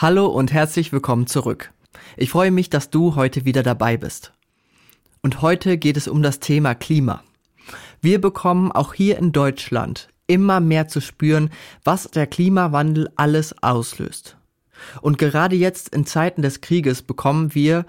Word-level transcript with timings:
Hallo 0.00 0.26
und 0.26 0.52
herzlich 0.52 0.92
willkommen 0.92 1.26
zurück. 1.26 1.72
Ich 2.16 2.30
freue 2.30 2.52
mich, 2.52 2.70
dass 2.70 2.88
du 2.88 3.16
heute 3.16 3.44
wieder 3.44 3.64
dabei 3.64 3.96
bist. 3.96 4.32
Und 5.22 5.42
heute 5.42 5.76
geht 5.76 5.96
es 5.96 6.06
um 6.06 6.22
das 6.22 6.38
Thema 6.38 6.76
Klima. 6.76 7.24
Wir 8.00 8.20
bekommen 8.20 8.70
auch 8.70 8.94
hier 8.94 9.18
in 9.18 9.32
Deutschland 9.32 10.08
immer 10.28 10.60
mehr 10.60 10.86
zu 10.86 11.00
spüren, 11.00 11.50
was 11.82 12.04
der 12.04 12.28
Klimawandel 12.28 13.10
alles 13.16 13.60
auslöst. 13.60 14.36
Und 15.00 15.18
gerade 15.18 15.56
jetzt 15.56 15.88
in 15.88 16.06
Zeiten 16.06 16.42
des 16.42 16.60
Krieges 16.60 17.02
bekommen 17.02 17.56
wir 17.56 17.84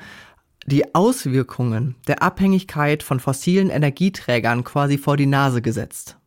die 0.66 0.96
Auswirkungen 0.96 1.94
der 2.08 2.24
Abhängigkeit 2.24 3.04
von 3.04 3.20
fossilen 3.20 3.70
Energieträgern 3.70 4.64
quasi 4.64 4.98
vor 4.98 5.16
die 5.16 5.28
Nase 5.28 5.62
gesetzt. 5.62 6.19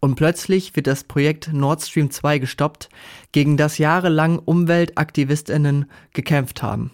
Und 0.00 0.14
plötzlich 0.14 0.76
wird 0.76 0.86
das 0.86 1.04
Projekt 1.04 1.52
Nord 1.52 1.82
Stream 1.82 2.10
2 2.10 2.38
gestoppt, 2.38 2.88
gegen 3.32 3.56
das 3.56 3.78
jahrelang 3.78 4.38
Umweltaktivistinnen 4.38 5.86
gekämpft 6.12 6.62
haben. 6.62 6.92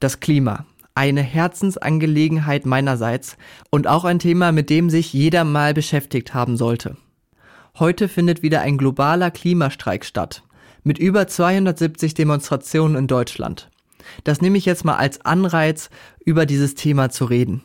Das 0.00 0.20
Klima, 0.20 0.66
eine 0.94 1.22
Herzensangelegenheit 1.22 2.66
meinerseits 2.66 3.36
und 3.70 3.86
auch 3.86 4.04
ein 4.04 4.18
Thema, 4.18 4.52
mit 4.52 4.70
dem 4.70 4.90
sich 4.90 5.12
jeder 5.12 5.44
mal 5.44 5.74
beschäftigt 5.74 6.34
haben 6.34 6.56
sollte. 6.56 6.96
Heute 7.78 8.08
findet 8.08 8.42
wieder 8.42 8.60
ein 8.60 8.78
globaler 8.78 9.30
Klimastreik 9.30 10.04
statt, 10.04 10.44
mit 10.84 10.98
über 10.98 11.26
270 11.26 12.14
Demonstrationen 12.14 12.96
in 12.96 13.06
Deutschland. 13.08 13.70
Das 14.22 14.40
nehme 14.40 14.58
ich 14.58 14.64
jetzt 14.64 14.84
mal 14.84 14.96
als 14.96 15.24
Anreiz, 15.24 15.90
über 16.24 16.46
dieses 16.46 16.74
Thema 16.74 17.10
zu 17.10 17.24
reden. 17.24 17.62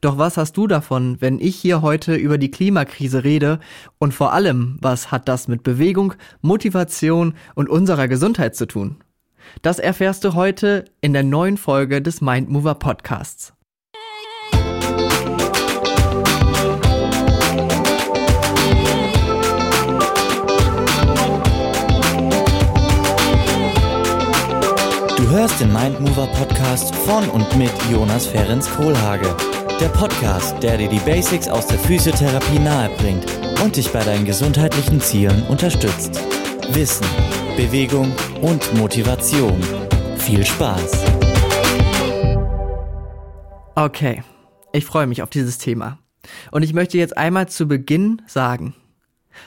Doch 0.00 0.16
was 0.16 0.36
hast 0.36 0.56
du 0.56 0.68
davon, 0.68 1.20
wenn 1.20 1.40
ich 1.40 1.56
hier 1.56 1.82
heute 1.82 2.14
über 2.14 2.38
die 2.38 2.52
Klimakrise 2.52 3.24
rede? 3.24 3.58
Und 3.98 4.14
vor 4.14 4.32
allem, 4.32 4.78
was 4.80 5.10
hat 5.10 5.26
das 5.26 5.48
mit 5.48 5.64
Bewegung, 5.64 6.14
Motivation 6.40 7.34
und 7.56 7.68
unserer 7.68 8.06
Gesundheit 8.06 8.54
zu 8.54 8.66
tun? 8.66 8.98
Das 9.62 9.80
erfährst 9.80 10.22
du 10.24 10.34
heute 10.34 10.84
in 11.00 11.14
der 11.14 11.24
neuen 11.24 11.56
Folge 11.56 12.00
des 12.00 12.20
Mindmover 12.20 12.76
Podcasts. 12.76 13.54
Du 25.16 25.28
hörst 25.30 25.60
den 25.60 25.72
Mindmover 25.72 26.28
Podcast 26.28 26.94
von 26.94 27.28
und 27.30 27.56
mit 27.56 27.72
Jonas 27.90 28.26
Ferens 28.26 28.70
Kohlhage. 28.70 29.34
Der 29.80 29.90
Podcast, 29.90 30.60
der 30.60 30.76
dir 30.76 30.88
die 30.88 30.98
Basics 30.98 31.46
aus 31.46 31.68
der 31.68 31.78
Physiotherapie 31.78 32.58
nahebringt 32.58 33.24
und 33.62 33.76
dich 33.76 33.92
bei 33.92 34.02
deinen 34.02 34.24
gesundheitlichen 34.24 35.00
Zielen 35.00 35.44
unterstützt. 35.44 36.20
Wissen, 36.72 37.06
Bewegung 37.56 38.12
und 38.42 38.74
Motivation. 38.76 39.60
Viel 40.16 40.44
Spaß! 40.44 41.04
Okay, 43.76 44.24
ich 44.72 44.84
freue 44.84 45.06
mich 45.06 45.22
auf 45.22 45.30
dieses 45.30 45.58
Thema. 45.58 46.00
Und 46.50 46.64
ich 46.64 46.74
möchte 46.74 46.98
jetzt 46.98 47.16
einmal 47.16 47.48
zu 47.48 47.68
Beginn 47.68 48.20
sagen, 48.26 48.74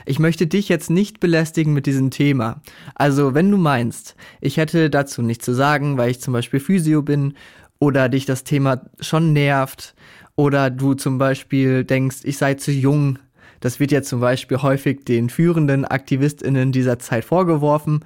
ich 0.06 0.18
möchte 0.18 0.48
dich 0.48 0.70
jetzt 0.70 0.90
nicht 0.90 1.20
belästigen 1.20 1.74
mit 1.74 1.86
diesem 1.86 2.10
Thema. 2.10 2.62
Also, 2.96 3.34
wenn 3.34 3.52
du 3.52 3.58
meinst, 3.58 4.16
ich 4.40 4.56
hätte 4.56 4.90
dazu 4.90 5.22
nichts 5.22 5.44
zu 5.44 5.54
sagen, 5.54 5.98
weil 5.98 6.12
ich 6.12 6.22
zum 6.22 6.32
Beispiel 6.32 6.62
Physio 6.62 7.02
bin 7.02 7.34
oder 7.80 8.08
dich 8.08 8.26
das 8.26 8.46
Thema 8.46 8.84
schon 9.02 9.34
nervt 9.34 9.94
oder 10.36 10.70
du 10.70 10.94
zum 10.94 11.18
Beispiel 11.18 11.84
denkst, 11.84 12.20
ich 12.24 12.38
sei 12.38 12.56
zu 12.56 12.72
jung. 12.72 13.20
Das 13.60 13.80
wird 13.80 13.92
ja 13.92 14.02
zum 14.02 14.20
Beispiel 14.20 14.62
häufig 14.62 15.06
den 15.06 15.30
führenden 15.30 15.86
AktivistInnen 15.86 16.72
dieser 16.72 17.00
Zeit 17.00 17.26
vorgeworfen. 17.26 18.04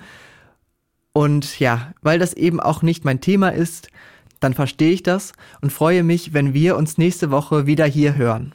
Und 1.13 1.59
ja, 1.59 1.93
weil 2.01 2.19
das 2.19 2.33
eben 2.33 2.59
auch 2.59 2.81
nicht 2.81 3.05
mein 3.05 3.21
Thema 3.21 3.49
ist, 3.49 3.87
dann 4.41 4.53
verstehe 4.53 4.91
ich 4.91 5.03
das 5.03 5.31
und 5.61 5.71
freue 5.71 6.03
mich, 6.03 6.33
wenn 6.33 6.53
wir 6.53 6.75
uns 6.75 6.97
nächste 6.97 7.31
Woche 7.31 7.67
wieder 7.67 7.85
hier 7.85 8.15
hören. 8.15 8.53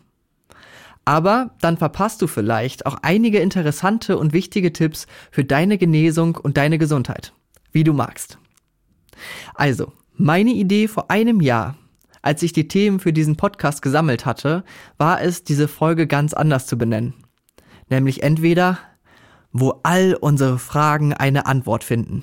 Aber 1.07 1.51
dann 1.61 1.79
verpasst 1.79 2.21
du 2.23 2.27
vielleicht 2.27 2.87
auch 2.87 2.99
einige 3.03 3.39
interessante 3.39 4.19
und 4.19 4.33
wichtige 4.33 4.73
Tipps 4.73 5.07
für 5.31 5.45
deine 5.45 5.79
Genesung 5.79 6.37
und 6.37 6.57
deine 6.57 6.79
Gesundheit, 6.79 7.33
wie 7.73 7.83
du 7.83 7.93
magst. 7.93 8.39
Also, 9.55 9.93
meine 10.15 10.51
Idee 10.51 10.87
vor 10.87 11.11
einem 11.11 11.41
Jahr 11.41 11.77
als 12.23 12.43
ich 12.43 12.53
die 12.53 12.69
Themen 12.69 13.01
für 13.01 13.13
diesen 13.13 13.37
Podcast 13.37 13.83
gesammelt 13.83 14.27
hatte, 14.27 14.65
war 14.99 15.23
es, 15.23 15.45
diese 15.45 15.69
Folge 15.69 16.07
ganz 16.07 16.35
anders 16.35 16.67
zu 16.67 16.77
benennen. 16.77 17.15
Nämlich 17.89 18.23
entweder, 18.23 18.79
wo 19.53 19.81
all 19.83 20.17
unsere 20.21 20.59
Fragen 20.59 21.13
eine 21.13 21.47
Antwort 21.47 21.85
finden. 21.85 22.23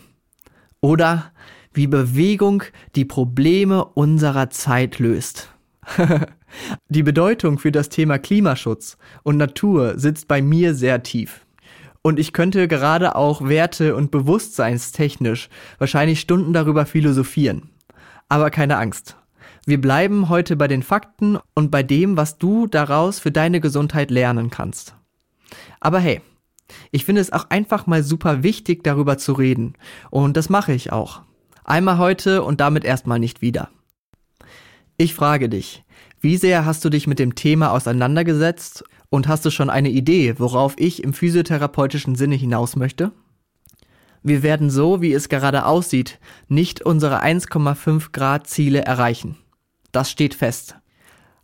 Oder 0.82 1.32
wie 1.74 1.88
Bewegung 1.88 2.64
die 2.96 3.06
Probleme 3.06 3.86
unserer 3.86 4.50
Zeit 4.50 5.00
löst. 5.00 5.50
die 6.90 7.04
Bedeutung 7.04 7.60
für 7.60 7.72
das 7.72 7.90
Thema 7.90 8.20
Klimaschutz 8.20 8.98
und 9.24 9.38
Natur 9.38 10.00
sitzt 10.00 10.28
bei 10.28 10.42
mir 10.42 10.74
sehr 10.74 11.04
tief. 11.04 11.46
Und 12.02 12.20
ich 12.20 12.34
könnte 12.34 12.68
gerade 12.68 13.16
auch 13.16 13.48
werte- 13.48 13.96
und 13.96 14.12
bewusstseinstechnisch 14.12 15.50
wahrscheinlich 15.78 16.20
Stunden 16.20 16.54
darüber 16.54 16.86
philosophieren. 16.86 17.70
Aber 18.30 18.50
keine 18.50 18.78
Angst. 18.78 19.18
Wir 19.70 19.82
bleiben 19.82 20.30
heute 20.30 20.56
bei 20.56 20.70
den 20.70 20.82
Fakten 20.82 21.38
und 21.54 21.72
bei 21.72 21.84
dem, 21.84 22.16
was 22.16 22.38
du 22.38 22.68
daraus 22.68 23.20
für 23.20 23.34
deine 23.34 23.60
Gesundheit 23.60 24.12
lernen 24.12 24.50
kannst. 24.50 24.96
Aber 25.82 26.00
hey, 26.00 26.22
ich 26.92 27.04
finde 27.04 27.20
es 27.20 27.34
auch 27.34 27.50
einfach 27.50 27.86
mal 27.86 28.02
super 28.02 28.44
wichtig, 28.44 28.86
darüber 28.86 29.18
zu 29.18 29.34
reden. 29.34 29.74
Und 30.10 30.38
das 30.38 30.48
mache 30.48 30.72
ich 30.72 30.94
auch. 30.94 31.22
Einmal 31.66 31.98
heute 31.98 32.44
und 32.44 32.62
damit 32.62 32.86
erstmal 32.86 33.20
nicht 33.20 33.42
wieder. 33.42 33.68
Ich 34.96 35.14
frage 35.14 35.50
dich, 35.50 35.84
wie 36.22 36.38
sehr 36.38 36.64
hast 36.64 36.86
du 36.86 36.90
dich 36.90 37.06
mit 37.06 37.20
dem 37.20 37.36
Thema 37.36 37.74
auseinandergesetzt 37.74 38.86
und 39.10 39.28
hast 39.28 39.44
du 39.44 39.50
schon 39.50 39.70
eine 39.70 39.90
Idee, 39.90 40.36
worauf 40.38 40.76
ich 40.78 41.04
im 41.04 41.12
physiotherapeutischen 41.12 42.16
Sinne 42.16 42.36
hinaus 42.36 42.78
möchte? 42.78 43.12
Wir 44.24 44.44
werden 44.44 44.70
so, 44.70 45.02
wie 45.02 45.12
es 45.12 45.28
gerade 45.28 45.66
aussieht, 45.66 46.20
nicht 46.48 46.84
unsere 46.84 47.22
1,5 47.22 48.14
Grad 48.14 48.48
Ziele 48.48 48.86
erreichen. 48.86 49.36
Das 49.98 50.12
steht 50.12 50.36
fest. 50.36 50.76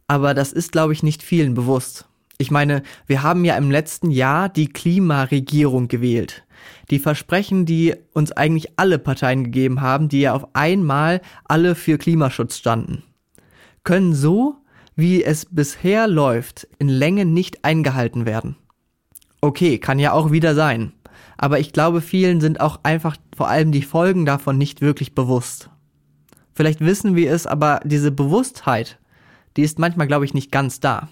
Aber 0.05 0.35
das 0.35 0.53
ist, 0.53 0.73
glaube 0.73 0.93
ich, 0.93 1.01
nicht 1.01 1.23
vielen 1.23 1.55
bewusst. 1.55 2.05
Ich 2.37 2.51
meine, 2.51 2.83
wir 3.07 3.23
haben 3.23 3.45
ja 3.45 3.57
im 3.57 3.71
letzten 3.71 4.11
Jahr 4.11 4.47
die 4.47 4.67
Klimaregierung 4.67 5.87
gewählt. 5.87 6.43
Die 6.91 6.99
Versprechen, 6.99 7.65
die 7.65 7.95
uns 8.13 8.31
eigentlich 8.31 8.77
alle 8.77 8.99
Parteien 8.99 9.43
gegeben 9.43 9.81
haben, 9.81 10.07
die 10.07 10.21
ja 10.21 10.35
auf 10.35 10.53
einmal 10.53 11.19
alle 11.45 11.73
für 11.73 11.97
Klimaschutz 11.97 12.59
standen, 12.59 13.01
können 13.83 14.13
so, 14.13 14.57
wie 14.95 15.23
es 15.23 15.47
bisher 15.49 16.07
läuft, 16.07 16.67
in 16.77 16.89
Länge 16.89 17.25
nicht 17.25 17.65
eingehalten 17.65 18.27
werden. 18.27 18.55
Okay, 19.41 19.79
kann 19.79 19.97
ja 19.97 20.11
auch 20.11 20.31
wieder 20.31 20.53
sein. 20.53 20.93
Aber 21.37 21.57
ich 21.57 21.73
glaube, 21.73 22.01
vielen 22.01 22.39
sind 22.39 22.61
auch 22.61 22.81
einfach 22.83 23.17
vor 23.35 23.47
allem 23.47 23.71
die 23.71 23.81
Folgen 23.81 24.27
davon 24.27 24.59
nicht 24.59 24.79
wirklich 24.81 25.15
bewusst. 25.15 25.71
Vielleicht 26.53 26.81
wissen 26.81 27.15
wir 27.15 27.31
es, 27.31 27.47
aber 27.47 27.79
diese 27.83 28.11
Bewusstheit, 28.11 28.99
die 29.57 29.63
ist 29.63 29.79
manchmal, 29.79 30.07
glaube 30.07 30.25
ich, 30.25 30.33
nicht 30.33 30.51
ganz 30.51 30.79
da. 30.79 31.09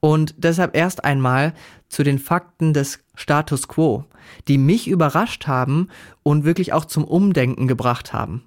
Und 0.00 0.34
deshalb 0.38 0.76
erst 0.76 1.04
einmal 1.04 1.54
zu 1.88 2.02
den 2.02 2.18
Fakten 2.18 2.72
des 2.72 3.04
Status 3.14 3.68
quo, 3.68 4.04
die 4.48 4.58
mich 4.58 4.88
überrascht 4.88 5.46
haben 5.46 5.88
und 6.24 6.44
wirklich 6.44 6.72
auch 6.72 6.84
zum 6.84 7.04
Umdenken 7.04 7.68
gebracht 7.68 8.12
haben. 8.12 8.42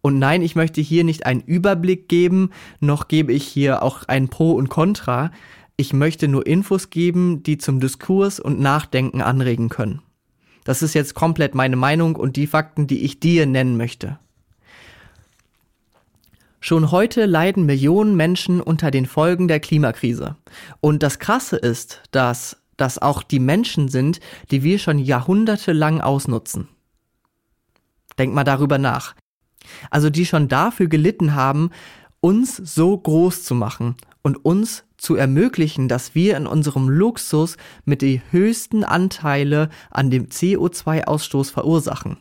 Und 0.00 0.18
nein, 0.18 0.42
ich 0.42 0.56
möchte 0.56 0.80
hier 0.80 1.04
nicht 1.04 1.26
einen 1.26 1.40
Überblick 1.42 2.08
geben, 2.08 2.50
noch 2.80 3.06
gebe 3.06 3.32
ich 3.32 3.46
hier 3.46 3.82
auch 3.82 4.02
ein 4.08 4.28
Pro 4.28 4.52
und 4.52 4.68
Contra. 4.68 5.30
Ich 5.76 5.92
möchte 5.92 6.26
nur 6.26 6.44
Infos 6.44 6.90
geben, 6.90 7.44
die 7.44 7.58
zum 7.58 7.78
Diskurs 7.78 8.40
und 8.40 8.58
Nachdenken 8.58 9.22
anregen 9.22 9.68
können. 9.68 10.02
Das 10.64 10.82
ist 10.82 10.94
jetzt 10.94 11.14
komplett 11.14 11.54
meine 11.54 11.76
Meinung 11.76 12.16
und 12.16 12.34
die 12.34 12.48
Fakten, 12.48 12.88
die 12.88 13.04
ich 13.04 13.20
dir 13.20 13.46
nennen 13.46 13.76
möchte. 13.76 14.18
Schon 16.64 16.92
heute 16.92 17.26
leiden 17.26 17.66
Millionen 17.66 18.14
Menschen 18.14 18.60
unter 18.60 18.92
den 18.92 19.06
Folgen 19.06 19.48
der 19.48 19.58
Klimakrise. 19.58 20.36
Und 20.80 21.02
das 21.02 21.18
Krasse 21.18 21.56
ist, 21.56 22.02
dass 22.12 22.56
das 22.76 23.00
auch 23.00 23.24
die 23.24 23.40
Menschen 23.40 23.88
sind, 23.88 24.20
die 24.52 24.62
wir 24.62 24.78
schon 24.78 25.00
jahrhundertelang 25.00 26.00
ausnutzen. 26.00 26.68
Denk 28.16 28.32
mal 28.32 28.44
darüber 28.44 28.78
nach. 28.78 29.16
Also 29.90 30.08
die 30.08 30.24
schon 30.24 30.46
dafür 30.46 30.86
gelitten 30.86 31.34
haben, 31.34 31.70
uns 32.20 32.58
so 32.58 32.96
groß 32.96 33.42
zu 33.42 33.56
machen 33.56 33.96
und 34.22 34.44
uns 34.44 34.84
zu 34.98 35.16
ermöglichen, 35.16 35.88
dass 35.88 36.14
wir 36.14 36.36
in 36.36 36.46
unserem 36.46 36.88
Luxus 36.88 37.56
mit 37.84 38.02
die 38.02 38.22
höchsten 38.30 38.84
Anteile 38.84 39.68
an 39.90 40.10
dem 40.10 40.28
CO2-Ausstoß 40.28 41.50
verursachen. 41.50 42.18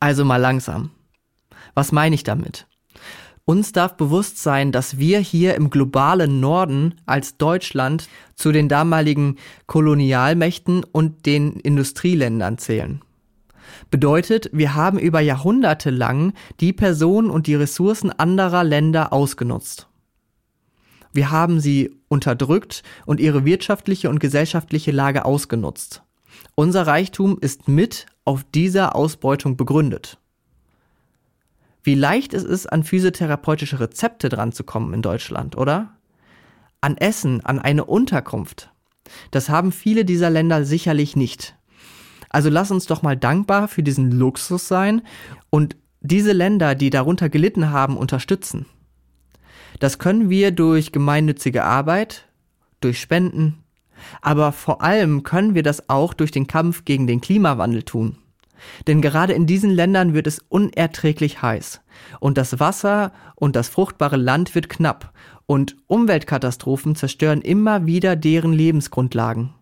Also 0.00 0.24
mal 0.24 0.38
langsam. 0.38 0.90
Was 1.74 1.92
meine 1.92 2.16
ich 2.16 2.24
damit? 2.24 2.66
Uns 3.46 3.72
darf 3.72 3.96
bewusst 3.98 4.42
sein, 4.42 4.72
dass 4.72 4.98
wir 4.98 5.18
hier 5.18 5.54
im 5.54 5.68
globalen 5.68 6.40
Norden 6.40 6.94
als 7.04 7.36
Deutschland 7.36 8.08
zu 8.34 8.52
den 8.52 8.70
damaligen 8.70 9.36
Kolonialmächten 9.66 10.82
und 10.82 11.26
den 11.26 11.56
Industrieländern 11.56 12.56
zählen. 12.56 13.02
Bedeutet, 13.90 14.48
wir 14.52 14.74
haben 14.74 14.98
über 14.98 15.20
Jahrhunderte 15.20 15.90
lang 15.90 16.32
die 16.60 16.72
Personen 16.72 17.28
und 17.28 17.46
die 17.46 17.54
Ressourcen 17.54 18.10
anderer 18.10 18.64
Länder 18.64 19.12
ausgenutzt. 19.12 19.88
Wir 21.12 21.30
haben 21.30 21.60
sie 21.60 21.94
unterdrückt 22.08 22.82
und 23.04 23.20
ihre 23.20 23.44
wirtschaftliche 23.44 24.08
und 24.08 24.20
gesellschaftliche 24.20 24.90
Lage 24.90 25.26
ausgenutzt. 25.26 26.02
Unser 26.54 26.86
Reichtum 26.86 27.38
ist 27.40 27.68
mit 27.68 28.06
auf 28.24 28.42
dieser 28.54 28.96
Ausbeutung 28.96 29.56
begründet. 29.56 30.18
Wie 31.84 31.94
leicht 31.94 32.32
es 32.32 32.44
ist, 32.44 32.66
an 32.66 32.82
physiotherapeutische 32.82 33.78
Rezepte 33.78 34.30
dranzukommen 34.30 34.94
in 34.94 35.02
Deutschland, 35.02 35.54
oder? 35.56 35.92
An 36.80 36.96
Essen, 36.96 37.44
an 37.44 37.58
eine 37.58 37.84
Unterkunft. 37.84 38.72
Das 39.30 39.50
haben 39.50 39.70
viele 39.70 40.06
dieser 40.06 40.30
Länder 40.30 40.64
sicherlich 40.64 41.14
nicht. 41.14 41.56
Also 42.30 42.48
lass 42.48 42.70
uns 42.70 42.86
doch 42.86 43.02
mal 43.02 43.18
dankbar 43.18 43.68
für 43.68 43.82
diesen 43.82 44.10
Luxus 44.10 44.66
sein 44.66 45.02
und 45.50 45.76
diese 46.00 46.32
Länder, 46.32 46.74
die 46.74 46.88
darunter 46.88 47.28
gelitten 47.28 47.70
haben, 47.70 47.98
unterstützen. 47.98 48.64
Das 49.78 49.98
können 49.98 50.30
wir 50.30 50.52
durch 50.52 50.90
gemeinnützige 50.90 51.64
Arbeit, 51.64 52.28
durch 52.80 52.98
Spenden, 52.98 53.62
aber 54.22 54.52
vor 54.52 54.80
allem 54.80 55.22
können 55.22 55.54
wir 55.54 55.62
das 55.62 55.90
auch 55.90 56.14
durch 56.14 56.30
den 56.30 56.46
Kampf 56.46 56.86
gegen 56.86 57.06
den 57.06 57.20
Klimawandel 57.20 57.82
tun. 57.82 58.16
Denn 58.86 59.02
gerade 59.02 59.32
in 59.32 59.46
diesen 59.46 59.70
Ländern 59.70 60.14
wird 60.14 60.26
es 60.26 60.40
unerträglich 60.48 61.42
heiß 61.42 61.80
und 62.20 62.38
das 62.38 62.60
Wasser 62.60 63.12
und 63.34 63.56
das 63.56 63.68
fruchtbare 63.68 64.16
Land 64.16 64.54
wird 64.54 64.68
knapp 64.68 65.12
und 65.46 65.76
Umweltkatastrophen 65.86 66.96
zerstören 66.96 67.42
immer 67.42 67.86
wieder 67.86 68.16
deren 68.16 68.52
Lebensgrundlagen. 68.52 69.54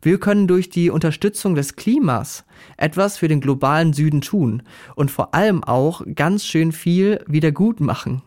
Wir 0.00 0.20
können 0.20 0.46
durch 0.46 0.70
die 0.70 0.90
Unterstützung 0.90 1.54
des 1.54 1.74
Klimas 1.74 2.44
etwas 2.76 3.18
für 3.18 3.28
den 3.28 3.40
globalen 3.40 3.92
Süden 3.92 4.20
tun 4.20 4.62
und 4.94 5.10
vor 5.10 5.34
allem 5.34 5.64
auch 5.64 6.02
ganz 6.14 6.44
schön 6.44 6.70
viel 6.72 7.24
wieder 7.26 7.50
gut 7.50 7.80
machen. 7.80 8.22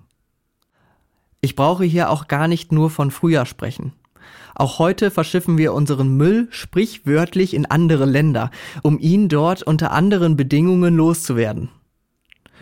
Ich 1.40 1.56
brauche 1.56 1.86
hier 1.86 2.10
auch 2.10 2.28
gar 2.28 2.48
nicht 2.48 2.72
nur 2.72 2.90
von 2.90 3.10
früher 3.10 3.46
sprechen. 3.46 3.94
Auch 4.56 4.80
heute 4.80 5.12
verschiffen 5.12 5.58
wir 5.58 5.74
unseren 5.74 6.16
Müll 6.18 6.48
sprichwörtlich 6.52 7.54
in 7.54 7.66
andere 7.66 8.06
Länder, 8.06 8.52
um 8.84 9.00
ihn 9.00 9.30
dort 9.30 9.64
unter 9.64 9.92
anderen 9.92 10.36
Bedingungen 10.36 10.96
loszuwerden. 10.96 11.70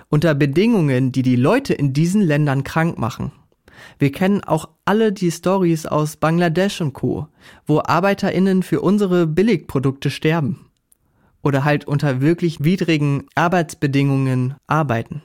Unter 0.09 0.33
Bedingungen, 0.33 1.11
die 1.11 1.21
die 1.21 1.35
Leute 1.35 1.73
in 1.73 1.93
diesen 1.93 2.21
Ländern 2.21 2.63
krank 2.63 2.97
machen. 2.97 3.31
Wir 3.97 4.11
kennen 4.11 4.43
auch 4.43 4.69
alle 4.85 5.11
die 5.11 5.31
Stories 5.31 5.85
aus 5.85 6.17
Bangladesch 6.17 6.81
und 6.81 6.93
Co., 6.93 7.27
wo 7.65 7.79
ArbeiterInnen 7.79 8.63
für 8.63 8.81
unsere 8.81 9.27
Billigprodukte 9.27 10.09
sterben. 10.09 10.65
Oder 11.41 11.63
halt 11.63 11.85
unter 11.85 12.21
wirklich 12.21 12.63
widrigen 12.63 13.25
Arbeitsbedingungen 13.35 14.55
arbeiten. 14.67 15.21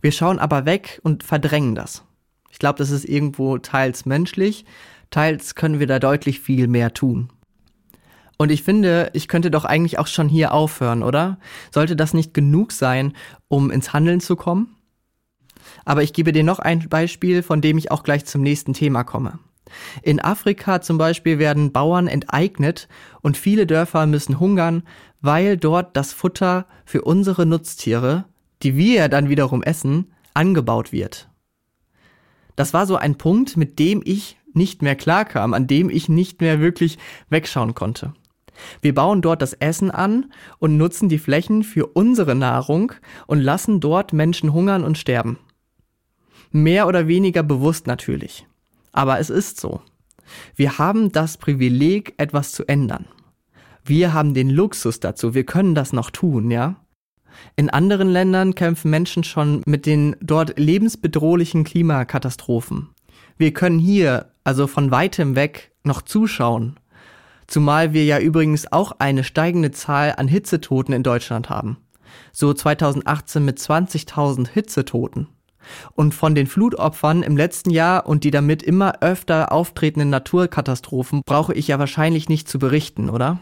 Wir 0.00 0.12
schauen 0.12 0.38
aber 0.38 0.66
weg 0.66 1.00
und 1.02 1.22
verdrängen 1.22 1.74
das. 1.74 2.02
Ich 2.50 2.58
glaube, 2.58 2.78
das 2.78 2.90
ist 2.90 3.04
irgendwo 3.04 3.58
teils 3.58 4.04
menschlich, 4.04 4.64
teils 5.14 5.54
können 5.54 5.78
wir 5.78 5.86
da 5.86 5.98
deutlich 5.98 6.40
viel 6.40 6.66
mehr 6.66 6.92
tun. 6.92 7.30
Und 8.36 8.50
ich 8.50 8.64
finde, 8.64 9.10
ich 9.12 9.28
könnte 9.28 9.50
doch 9.50 9.64
eigentlich 9.64 9.98
auch 9.98 10.08
schon 10.08 10.28
hier 10.28 10.52
aufhören, 10.52 11.04
oder? 11.04 11.38
Sollte 11.70 11.94
das 11.94 12.14
nicht 12.14 12.34
genug 12.34 12.72
sein, 12.72 13.12
um 13.46 13.70
ins 13.70 13.92
Handeln 13.92 14.20
zu 14.20 14.34
kommen? 14.34 14.74
Aber 15.84 16.02
ich 16.02 16.12
gebe 16.12 16.32
dir 16.32 16.42
noch 16.42 16.58
ein 16.58 16.88
Beispiel, 16.88 17.44
von 17.44 17.60
dem 17.60 17.78
ich 17.78 17.92
auch 17.92 18.02
gleich 18.02 18.24
zum 18.24 18.42
nächsten 18.42 18.72
Thema 18.72 19.04
komme. 19.04 19.38
In 20.02 20.20
Afrika 20.20 20.80
zum 20.80 20.98
Beispiel 20.98 21.38
werden 21.38 21.72
Bauern 21.72 22.08
enteignet 22.08 22.88
und 23.22 23.36
viele 23.36 23.66
Dörfer 23.66 24.06
müssen 24.06 24.40
hungern, 24.40 24.82
weil 25.20 25.56
dort 25.56 25.96
das 25.96 26.12
Futter 26.12 26.66
für 26.84 27.02
unsere 27.02 27.46
Nutztiere, 27.46 28.24
die 28.62 28.76
wir 28.76 29.08
dann 29.08 29.28
wiederum 29.28 29.62
essen, 29.62 30.12
angebaut 30.34 30.92
wird. 30.92 31.28
Das 32.56 32.74
war 32.74 32.86
so 32.86 32.96
ein 32.96 33.16
Punkt, 33.16 33.56
mit 33.56 33.78
dem 33.78 34.02
ich 34.04 34.38
nicht 34.56 34.82
mehr 34.82 34.96
klarkam, 34.96 35.54
an 35.54 35.66
dem 35.66 35.90
ich 35.90 36.08
nicht 36.08 36.40
mehr 36.40 36.60
wirklich 36.60 36.98
wegschauen 37.28 37.74
konnte. 37.74 38.12
Wir 38.80 38.94
bauen 38.94 39.22
dort 39.22 39.42
das 39.42 39.52
Essen 39.54 39.90
an 39.90 40.32
und 40.58 40.76
nutzen 40.76 41.08
die 41.08 41.18
Flächen 41.18 41.62
für 41.62 41.86
unsere 41.86 42.34
Nahrung 42.34 42.92
und 43.26 43.40
lassen 43.40 43.80
dort 43.80 44.12
Menschen 44.12 44.52
hungern 44.52 44.84
und 44.84 44.98
sterben. 44.98 45.38
Mehr 46.52 46.86
oder 46.86 47.08
weniger 47.08 47.42
bewusst 47.42 47.86
natürlich. 47.86 48.46
Aber 48.92 49.18
es 49.18 49.28
ist 49.28 49.60
so. 49.60 49.82
Wir 50.54 50.78
haben 50.78 51.10
das 51.10 51.36
Privileg, 51.36 52.14
etwas 52.16 52.52
zu 52.52 52.64
ändern. 52.66 53.06
Wir 53.84 54.14
haben 54.14 54.34
den 54.34 54.50
Luxus 54.50 55.00
dazu. 55.00 55.34
Wir 55.34 55.44
können 55.44 55.74
das 55.74 55.92
noch 55.92 56.10
tun, 56.10 56.50
ja? 56.50 56.76
In 57.56 57.68
anderen 57.68 58.08
Ländern 58.08 58.54
kämpfen 58.54 58.90
Menschen 58.90 59.24
schon 59.24 59.62
mit 59.66 59.86
den 59.86 60.16
dort 60.20 60.58
lebensbedrohlichen 60.58 61.64
Klimakatastrophen. 61.64 62.93
Wir 63.36 63.52
können 63.52 63.78
hier, 63.78 64.30
also 64.44 64.66
von 64.66 64.90
weitem 64.90 65.34
weg, 65.34 65.72
noch 65.82 66.02
zuschauen. 66.02 66.78
Zumal 67.46 67.92
wir 67.92 68.04
ja 68.04 68.18
übrigens 68.18 68.70
auch 68.72 68.92
eine 68.98 69.24
steigende 69.24 69.70
Zahl 69.70 70.14
an 70.16 70.28
Hitzetoten 70.28 70.94
in 70.94 71.02
Deutschland 71.02 71.50
haben. 71.50 71.78
So 72.32 72.54
2018 72.54 73.44
mit 73.44 73.58
20.000 73.58 74.48
Hitzetoten. 74.48 75.28
Und 75.94 76.14
von 76.14 76.34
den 76.34 76.46
Flutopfern 76.46 77.22
im 77.22 77.36
letzten 77.36 77.70
Jahr 77.70 78.06
und 78.06 78.24
die 78.24 78.30
damit 78.30 78.62
immer 78.62 79.02
öfter 79.02 79.50
auftretenden 79.50 80.10
Naturkatastrophen 80.10 81.22
brauche 81.24 81.54
ich 81.54 81.68
ja 81.68 81.78
wahrscheinlich 81.78 82.28
nicht 82.28 82.48
zu 82.48 82.58
berichten, 82.58 83.08
oder? 83.08 83.40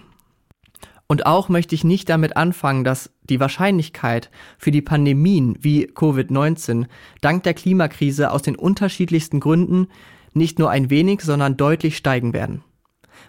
Und 1.12 1.26
auch 1.26 1.50
möchte 1.50 1.74
ich 1.74 1.84
nicht 1.84 2.08
damit 2.08 2.38
anfangen, 2.38 2.84
dass 2.84 3.10
die 3.24 3.38
Wahrscheinlichkeit 3.38 4.30
für 4.56 4.70
die 4.70 4.80
Pandemien 4.80 5.58
wie 5.60 5.86
Covid-19 5.86 6.86
dank 7.20 7.42
der 7.42 7.52
Klimakrise 7.52 8.30
aus 8.30 8.40
den 8.40 8.56
unterschiedlichsten 8.56 9.38
Gründen 9.38 9.88
nicht 10.32 10.58
nur 10.58 10.70
ein 10.70 10.88
wenig, 10.88 11.20
sondern 11.20 11.58
deutlich 11.58 11.98
steigen 11.98 12.32
werden. 12.32 12.64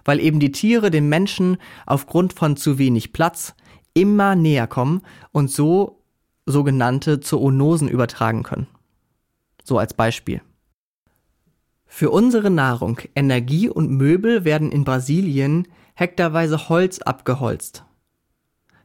Weil 0.05 0.21
eben 0.21 0.39
die 0.39 0.53
Tiere 0.53 0.91
den 0.91 1.09
Menschen 1.09 1.57
aufgrund 1.85 2.31
von 2.31 2.55
zu 2.55 2.77
wenig 2.77 3.11
Platz 3.11 3.53
immer 3.93 4.37
näher 4.37 4.67
kommen 4.67 5.01
und 5.33 5.51
so 5.51 6.05
sogenannte 6.45 7.19
Zoonosen 7.19 7.89
übertragen 7.89 8.43
können. 8.43 8.67
So 9.65 9.77
als 9.77 9.93
Beispiel. 9.93 10.39
Für 11.95 12.09
unsere 12.09 12.49
Nahrung, 12.49 12.99
Energie 13.13 13.69
und 13.69 13.91
Möbel 13.91 14.45
werden 14.45 14.71
in 14.71 14.83
Brasilien 14.83 15.67
hektarweise 15.93 16.67
Holz 16.67 16.97
abgeholzt, 16.97 17.85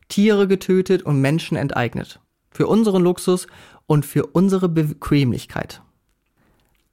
Tiere 0.09 0.47
getötet 0.47 1.05
und 1.05 1.19
Menschen 1.19 1.57
enteignet. 1.57 2.21
Für 2.51 2.67
unseren 2.67 3.03
Luxus 3.03 3.47
und 3.87 4.05
für 4.05 4.27
unsere 4.27 4.69
Bequemlichkeit. 4.69 5.81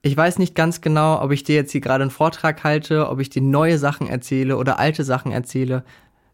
Ich 0.04 0.16
weiß 0.16 0.40
nicht 0.40 0.56
ganz 0.56 0.80
genau, 0.80 1.22
ob 1.22 1.34
ich 1.34 1.44
dir 1.44 1.56
jetzt 1.56 1.74
hier 1.74 1.82
gerade 1.82 2.04
einen 2.04 2.12
Vortrag 2.12 2.63
halte, 2.63 3.10
ob 3.10 3.20
ich 3.20 3.30
dir 3.30 3.42
neue 3.42 3.78
Sachen 3.78 4.08
erzähle 4.08 4.56
oder 4.56 4.80
alte 4.80 5.04
Sachen 5.04 5.34
erzähle. 5.34 5.84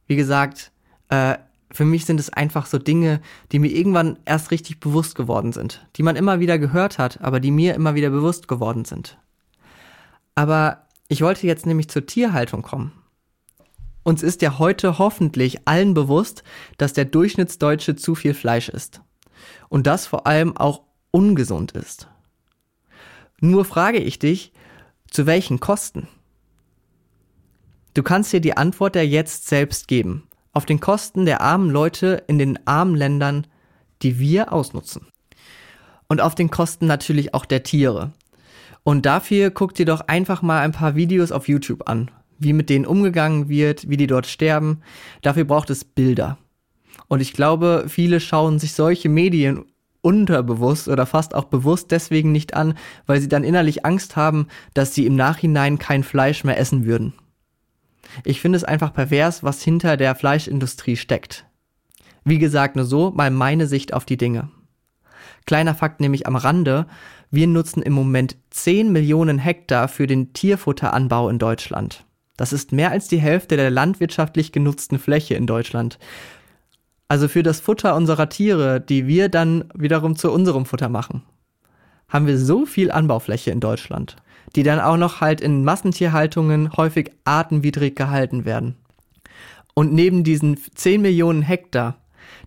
Wie 0.06 0.16
gesagt, 0.16 0.72
äh, 1.10 1.40
für 1.72 1.86
mich 1.86 2.06
sind 2.06 2.20
es 2.20 2.30
einfach 2.30 2.68
so 2.68 2.78
Dinge, 2.78 3.20
die 3.52 3.58
mir 3.58 3.72
irgendwann 3.72 4.20
erst 4.26 4.52
richtig 4.52 4.80
bewusst 4.80 5.16
geworden 5.16 5.54
sind, 5.54 5.88
die 5.96 6.04
man 6.04 6.18
immer 6.18 6.40
wieder 6.40 6.60
gehört 6.60 7.00
hat, 7.00 7.20
aber 7.22 7.40
die 7.40 7.50
mir 7.50 7.74
immer 7.74 7.96
wieder 7.96 8.12
bewusst 8.12 8.48
geworden 8.48 8.86
sind. 8.86 9.18
Aber 10.36 10.88
ich 11.08 11.22
wollte 11.22 11.48
jetzt 11.48 11.66
nämlich 11.66 11.90
zur 11.90 12.06
Tierhaltung 12.06 12.62
kommen. 12.62 12.94
Uns 14.04 14.24
ist 14.24 14.42
ja 14.42 14.58
heute 14.58 14.98
hoffentlich 14.98 15.68
allen 15.68 15.94
bewusst, 15.94 16.44
dass 16.78 16.94
der 16.94 17.06
Durchschnittsdeutsche 17.06 17.96
zu 17.96 18.16
viel 18.16 18.34
Fleisch 18.34 18.70
isst. 18.70 19.02
Und 19.70 19.88
das 19.88 20.08
vor 20.08 20.26
allem 20.26 20.58
auch 20.58 20.82
ungesund 21.12 21.74
ist. 21.74 22.08
Nur 23.40 23.66
frage 23.66 24.00
ich 24.00 24.20
dich, 24.20 24.54
zu 25.10 25.26
welchen 25.26 25.60
Kosten? 25.60 26.08
Du 27.94 28.04
kannst 28.04 28.32
dir 28.32 28.42
die 28.42 28.56
Antwort 28.58 28.96
ja 28.96 29.02
jetzt 29.02 29.48
selbst 29.48 29.88
geben 29.88 30.28
auf 30.54 30.66
den 30.66 30.80
Kosten 30.80 31.26
der 31.26 31.42
armen 31.42 31.70
Leute 31.70 32.24
in 32.28 32.38
den 32.38 32.60
armen 32.68 32.96
Ländern, 32.96 33.48
die 34.02 34.20
wir 34.20 34.52
ausnutzen. 34.52 35.08
Und 36.08 36.22
auf 36.22 36.36
den 36.36 36.52
Kosten 36.52 36.88
natürlich 36.88 37.34
auch 37.34 37.46
der 37.46 37.64
Tiere. 37.64 38.12
Und 38.84 39.06
dafür 39.06 39.52
guck 39.52 39.74
dir 39.74 39.86
doch 39.86 40.02
einfach 40.02 40.42
mal 40.42 40.62
ein 40.62 40.72
paar 40.72 40.96
Videos 40.96 41.32
auf 41.32 41.48
YouTube 41.48 41.88
an, 41.88 42.10
wie 42.40 42.54
mit 42.54 42.70
denen 42.70 42.86
umgegangen 42.86 43.48
wird, 43.50 43.90
wie 43.90 43.98
die 43.98 44.08
dort 44.08 44.28
sterben. 44.28 44.82
Dafür 45.22 45.46
braucht 45.46 45.70
es 45.70 45.86
Bilder. 45.86 46.38
Und 47.08 47.20
ich 47.20 47.34
glaube, 47.34 47.86
viele 47.88 48.20
schauen 48.20 48.58
sich 48.58 48.74
solche 48.74 49.10
Medien 49.10 49.66
unterbewusst 50.02 50.88
oder 50.88 51.06
fast 51.06 51.36
auch 51.36 51.46
bewusst 51.46 51.92
deswegen 51.92 52.32
nicht 52.32 52.56
an, 52.56 52.76
weil 53.06 53.22
sie 53.22 53.28
dann 53.28 53.44
innerlich 53.44 53.86
Angst 53.86 54.16
haben, 54.16 54.48
dass 54.74 54.96
sie 54.96 55.06
im 55.06 55.16
Nachhinein 55.16 55.78
kein 55.78 56.04
Fleisch 56.04 56.44
mehr 56.44 56.58
essen 56.58 56.86
würden. 56.86 57.14
Ich 58.24 58.42
finde 58.42 58.58
es 58.58 58.64
einfach 58.64 58.94
pervers, 58.94 59.44
was 59.44 59.62
hinter 59.62 59.96
der 59.96 60.16
Fleischindustrie 60.16 60.98
steckt. 60.98 61.46
Wie 62.24 62.40
gesagt, 62.40 62.76
nur 62.76 62.86
so 62.86 63.12
mal 63.12 63.32
meine 63.32 63.68
Sicht 63.68 63.94
auf 63.94 64.06
die 64.06 64.18
Dinge. 64.18 64.50
Kleiner 65.46 65.76
Fakt 65.76 66.00
nämlich 66.00 66.28
am 66.28 66.36
Rande, 66.36 66.86
wir 67.32 67.48
nutzen 67.48 67.82
im 67.82 67.94
Moment 67.94 68.36
10 68.52 68.92
Millionen 68.92 69.40
Hektar 69.40 69.88
für 69.88 70.08
den 70.08 70.34
Tierfutteranbau 70.34 71.30
in 71.30 71.40
Deutschland. 71.40 72.06
Das 72.38 72.54
ist 72.54 72.72
mehr 72.72 72.92
als 72.92 73.08
die 73.08 73.20
Hälfte 73.20 73.56
der 73.56 73.70
landwirtschaftlich 73.70 74.52
genutzten 74.52 75.00
Fläche 75.00 75.36
in 75.36 75.48
Deutschland. 75.48 76.00
Also 77.08 77.28
für 77.28 77.44
das 77.44 77.60
Futter 77.60 77.96
unserer 77.96 78.30
Tiere, 78.30 78.82
die 78.82 79.08
wir 79.08 79.30
dann 79.30 79.66
wiederum 79.74 80.16
zu 80.16 80.32
unserem 80.32 80.66
Futter 80.66 80.90
machen, 80.90 81.24
haben 82.10 82.28
wir 82.28 82.38
so 82.38 82.66
viel 82.66 82.92
Anbaufläche 82.92 83.52
in 83.52 83.60
Deutschland, 83.60 84.16
die 84.56 84.64
dann 84.64 84.80
auch 84.80 84.98
noch 84.98 85.22
halt 85.22 85.40
in 85.40 85.64
Massentierhaltungen 85.64 86.76
häufig 86.76 87.12
artenwidrig 87.24 87.96
gehalten 87.96 88.46
werden. 88.46 88.76
Und 89.74 89.94
neben 89.94 90.24
diesen 90.24 90.58
10 90.58 91.02
Millionen 91.02 91.42
Hektar, 91.42 92.01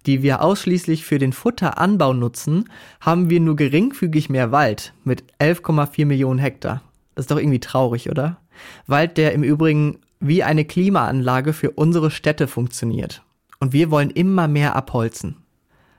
die 0.07 0.23
wir 0.23 0.43
ausschließlich 0.43 1.05
für 1.05 1.19
den 1.19 1.33
Futteranbau 1.33 2.13
nutzen, 2.13 2.69
haben 3.01 3.31
wir 3.31 3.41
nur 3.41 3.57
geringfügig 3.57 4.29
mehr 4.29 4.53
Wald 4.53 4.93
mit 5.05 5.25
11,4 5.41 6.07
Millionen 6.07 6.39
Hektar. 6.39 6.83
Das 7.15 7.25
ist 7.25 7.31
doch 7.31 7.39
irgendwie 7.39 7.61
traurig, 7.61 8.11
oder? 8.11 8.39
Wald, 8.87 9.17
der 9.17 9.33
im 9.33 9.43
Übrigen 9.43 9.99
wie 10.21 10.43
eine 10.43 10.65
Klimaanlage 10.65 11.53
für 11.53 11.71
unsere 11.71 12.11
Städte 12.11 12.47
funktioniert. 12.47 13.23
Und 13.61 13.73
wir 13.73 13.91
wollen 13.91 14.11
immer 14.11 14.49
mehr 14.49 14.77
abholzen. 14.77 15.37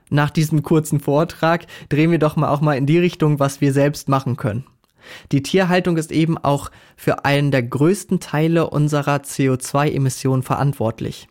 Nach 0.08 0.30
diesem 0.30 0.62
kurzen 0.62 1.00
Vortrag 1.00 1.66
drehen 1.88 2.10
wir 2.10 2.18
doch 2.18 2.36
mal 2.36 2.48
auch 2.48 2.60
mal 2.60 2.76
in 2.76 2.86
die 2.86 2.98
Richtung, 2.98 3.40
was 3.40 3.60
wir 3.60 3.72
selbst 3.72 4.08
machen 4.08 4.36
können. 4.36 4.64
Die 5.32 5.42
Tierhaltung 5.42 5.96
ist 5.96 6.12
eben 6.12 6.36
auch 6.38 6.70
für 6.96 7.24
einen 7.24 7.50
der 7.50 7.62
größten 7.62 8.20
Teile 8.20 8.70
unserer 8.70 9.16
CO2-Emissionen 9.16 10.42
verantwortlich. 10.42 11.28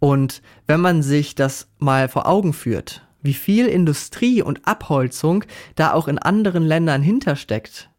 Und 0.00 0.42
wenn 0.66 0.80
man 0.80 1.02
sich 1.02 1.34
das 1.36 1.68
mal 1.78 2.08
vor 2.08 2.26
Augen 2.26 2.52
führt, 2.52 3.06
wie 3.22 3.34
viel 3.34 3.66
Industrie 3.66 4.42
und 4.42 4.66
Abholzung 4.66 5.44
da 5.76 5.92
auch 5.92 6.08
in 6.08 6.18
anderen 6.18 6.64
Ländern 6.64 7.02
hintersteckt, 7.02 7.90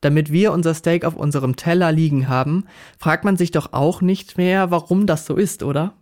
damit 0.00 0.32
wir 0.32 0.52
unser 0.52 0.74
Steak 0.74 1.04
auf 1.04 1.14
unserem 1.14 1.56
Teller 1.56 1.92
liegen 1.92 2.28
haben, 2.28 2.64
fragt 2.98 3.24
man 3.24 3.36
sich 3.36 3.50
doch 3.50 3.72
auch 3.72 4.00
nicht 4.00 4.36
mehr, 4.36 4.70
warum 4.70 5.06
das 5.06 5.26
so 5.26 5.36
ist, 5.36 5.62
oder? 5.62 5.94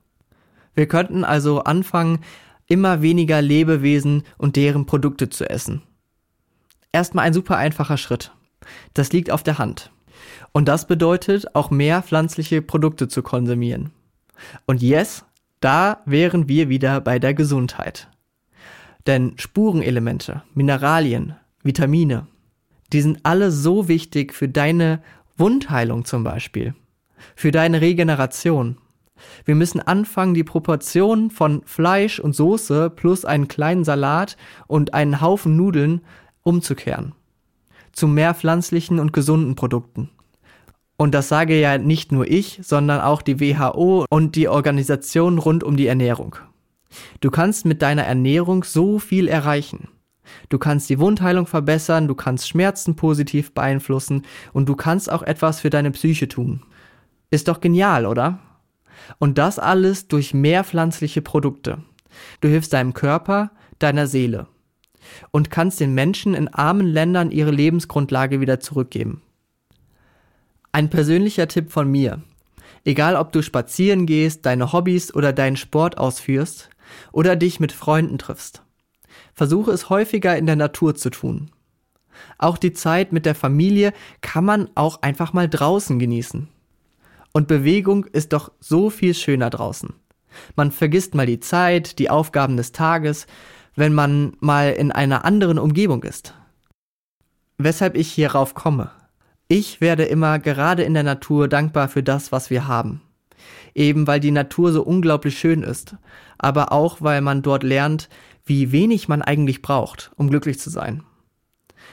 Wir 0.74 0.86
könnten 0.86 1.24
also 1.24 1.64
anfangen, 1.64 2.20
immer 2.66 3.02
weniger 3.02 3.42
Lebewesen 3.42 4.22
und 4.38 4.56
deren 4.56 4.86
Produkte 4.86 5.28
zu 5.28 5.48
essen. 5.48 5.82
Erstmal 6.92 7.26
ein 7.26 7.34
super 7.34 7.56
einfacher 7.56 7.96
Schritt. 7.96 8.32
Das 8.94 9.12
liegt 9.12 9.30
auf 9.30 9.42
der 9.42 9.58
Hand. 9.58 9.90
Und 10.52 10.68
das 10.68 10.86
bedeutet 10.86 11.54
auch 11.54 11.70
mehr 11.70 12.02
pflanzliche 12.02 12.62
Produkte 12.62 13.08
zu 13.08 13.22
konsumieren. 13.22 13.90
Und 14.66 14.82
yes, 14.82 15.24
da 15.62 16.02
wären 16.04 16.48
wir 16.48 16.68
wieder 16.68 17.00
bei 17.00 17.18
der 17.18 17.34
Gesundheit. 17.34 18.08
Denn 19.06 19.34
Spurenelemente, 19.36 20.42
Mineralien, 20.54 21.36
Vitamine, 21.62 22.26
die 22.92 23.00
sind 23.00 23.20
alle 23.22 23.50
so 23.50 23.88
wichtig 23.88 24.34
für 24.34 24.48
deine 24.48 25.02
Wundheilung 25.36 26.04
zum 26.04 26.24
Beispiel, 26.24 26.74
für 27.34 27.50
deine 27.50 27.80
Regeneration. 27.80 28.76
Wir 29.44 29.54
müssen 29.54 29.80
anfangen, 29.80 30.34
die 30.34 30.44
Proportionen 30.44 31.30
von 31.30 31.62
Fleisch 31.64 32.18
und 32.18 32.34
Soße 32.34 32.90
plus 32.90 33.24
einen 33.24 33.48
kleinen 33.48 33.84
Salat 33.84 34.36
und 34.66 34.94
einen 34.94 35.20
Haufen 35.20 35.56
Nudeln 35.56 36.00
umzukehren. 36.42 37.14
Zu 37.92 38.08
mehr 38.08 38.34
pflanzlichen 38.34 38.98
und 38.98 39.12
gesunden 39.12 39.54
Produkten. 39.54 40.10
Und 41.02 41.16
das 41.16 41.28
sage 41.28 41.58
ja 41.58 41.78
nicht 41.78 42.12
nur 42.12 42.30
ich, 42.30 42.60
sondern 42.62 43.00
auch 43.00 43.22
die 43.22 43.40
WHO 43.40 44.06
und 44.08 44.36
die 44.36 44.46
Organisation 44.46 45.38
rund 45.38 45.64
um 45.64 45.76
die 45.76 45.88
Ernährung. 45.88 46.36
Du 47.18 47.32
kannst 47.32 47.64
mit 47.64 47.82
deiner 47.82 48.04
Ernährung 48.04 48.62
so 48.62 49.00
viel 49.00 49.26
erreichen. 49.26 49.88
Du 50.48 50.60
kannst 50.60 50.88
die 50.90 51.00
Wundheilung 51.00 51.48
verbessern, 51.48 52.06
du 52.06 52.14
kannst 52.14 52.48
Schmerzen 52.48 52.94
positiv 52.94 53.52
beeinflussen 53.52 54.22
und 54.52 54.68
du 54.68 54.76
kannst 54.76 55.10
auch 55.10 55.24
etwas 55.24 55.58
für 55.58 55.70
deine 55.70 55.90
Psyche 55.90 56.28
tun. 56.28 56.62
Ist 57.30 57.48
doch 57.48 57.60
genial, 57.60 58.06
oder? 58.06 58.38
Und 59.18 59.38
das 59.38 59.58
alles 59.58 60.06
durch 60.06 60.34
mehr 60.34 60.62
pflanzliche 60.62 61.20
Produkte. 61.20 61.78
Du 62.40 62.46
hilfst 62.46 62.72
deinem 62.72 62.94
Körper, 62.94 63.50
deiner 63.80 64.06
Seele 64.06 64.46
und 65.32 65.50
kannst 65.50 65.80
den 65.80 65.94
Menschen 65.94 66.34
in 66.34 66.46
armen 66.46 66.86
Ländern 66.86 67.32
ihre 67.32 67.50
Lebensgrundlage 67.50 68.40
wieder 68.40 68.60
zurückgeben. 68.60 69.20
Ein 70.74 70.88
persönlicher 70.88 71.48
Tipp 71.48 71.70
von 71.70 71.90
mir. 71.90 72.22
Egal 72.84 73.16
ob 73.16 73.30
du 73.32 73.42
spazieren 73.42 74.06
gehst, 74.06 74.46
deine 74.46 74.72
Hobbys 74.72 75.14
oder 75.14 75.34
deinen 75.34 75.58
Sport 75.58 75.98
ausführst 75.98 76.70
oder 77.12 77.36
dich 77.36 77.60
mit 77.60 77.72
Freunden 77.72 78.16
triffst. 78.16 78.62
Versuche 79.34 79.70
es 79.70 79.90
häufiger 79.90 80.36
in 80.36 80.46
der 80.46 80.56
Natur 80.56 80.94
zu 80.94 81.10
tun. 81.10 81.50
Auch 82.38 82.56
die 82.56 82.72
Zeit 82.72 83.12
mit 83.12 83.26
der 83.26 83.34
Familie 83.34 83.92
kann 84.22 84.46
man 84.46 84.70
auch 84.74 85.02
einfach 85.02 85.34
mal 85.34 85.46
draußen 85.46 85.98
genießen. 85.98 86.48
Und 87.32 87.48
Bewegung 87.48 88.06
ist 88.06 88.32
doch 88.32 88.50
so 88.58 88.88
viel 88.88 89.12
schöner 89.12 89.50
draußen. 89.50 89.92
Man 90.56 90.72
vergisst 90.72 91.14
mal 91.14 91.26
die 91.26 91.40
Zeit, 91.40 91.98
die 91.98 92.08
Aufgaben 92.08 92.56
des 92.56 92.72
Tages, 92.72 93.26
wenn 93.76 93.92
man 93.92 94.36
mal 94.40 94.72
in 94.72 94.90
einer 94.90 95.26
anderen 95.26 95.58
Umgebung 95.58 96.02
ist. 96.02 96.34
Weshalb 97.58 97.94
ich 97.94 98.10
hierauf 98.10 98.54
komme. 98.54 98.90
Ich 99.54 99.82
werde 99.82 100.04
immer 100.04 100.38
gerade 100.38 100.82
in 100.82 100.94
der 100.94 101.02
Natur 101.02 101.46
dankbar 101.46 101.90
für 101.90 102.02
das, 102.02 102.32
was 102.32 102.48
wir 102.48 102.66
haben. 102.68 103.02
Eben 103.74 104.06
weil 104.06 104.18
die 104.18 104.30
Natur 104.30 104.72
so 104.72 104.82
unglaublich 104.82 105.38
schön 105.38 105.62
ist, 105.62 105.94
aber 106.38 106.72
auch 106.72 107.02
weil 107.02 107.20
man 107.20 107.42
dort 107.42 107.62
lernt, 107.62 108.08
wie 108.46 108.72
wenig 108.72 109.08
man 109.08 109.20
eigentlich 109.20 109.60
braucht, 109.60 110.10
um 110.16 110.30
glücklich 110.30 110.58
zu 110.58 110.70
sein. 110.70 111.02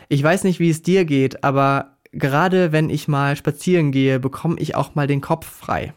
Ich 0.07 0.23
weiß 0.23 0.45
nicht, 0.45 0.61
wie 0.61 0.69
es 0.69 0.83
dir 0.83 1.03
geht, 1.03 1.43
aber 1.43 1.97
gerade 2.13 2.71
wenn 2.71 2.89
ich 2.89 3.09
mal 3.09 3.35
spazieren 3.35 3.91
gehe, 3.91 4.21
bekomme 4.21 4.57
ich 4.57 4.75
auch 4.75 4.95
mal 4.95 5.07
den 5.07 5.19
Kopf 5.19 5.45
frei. 5.45 5.93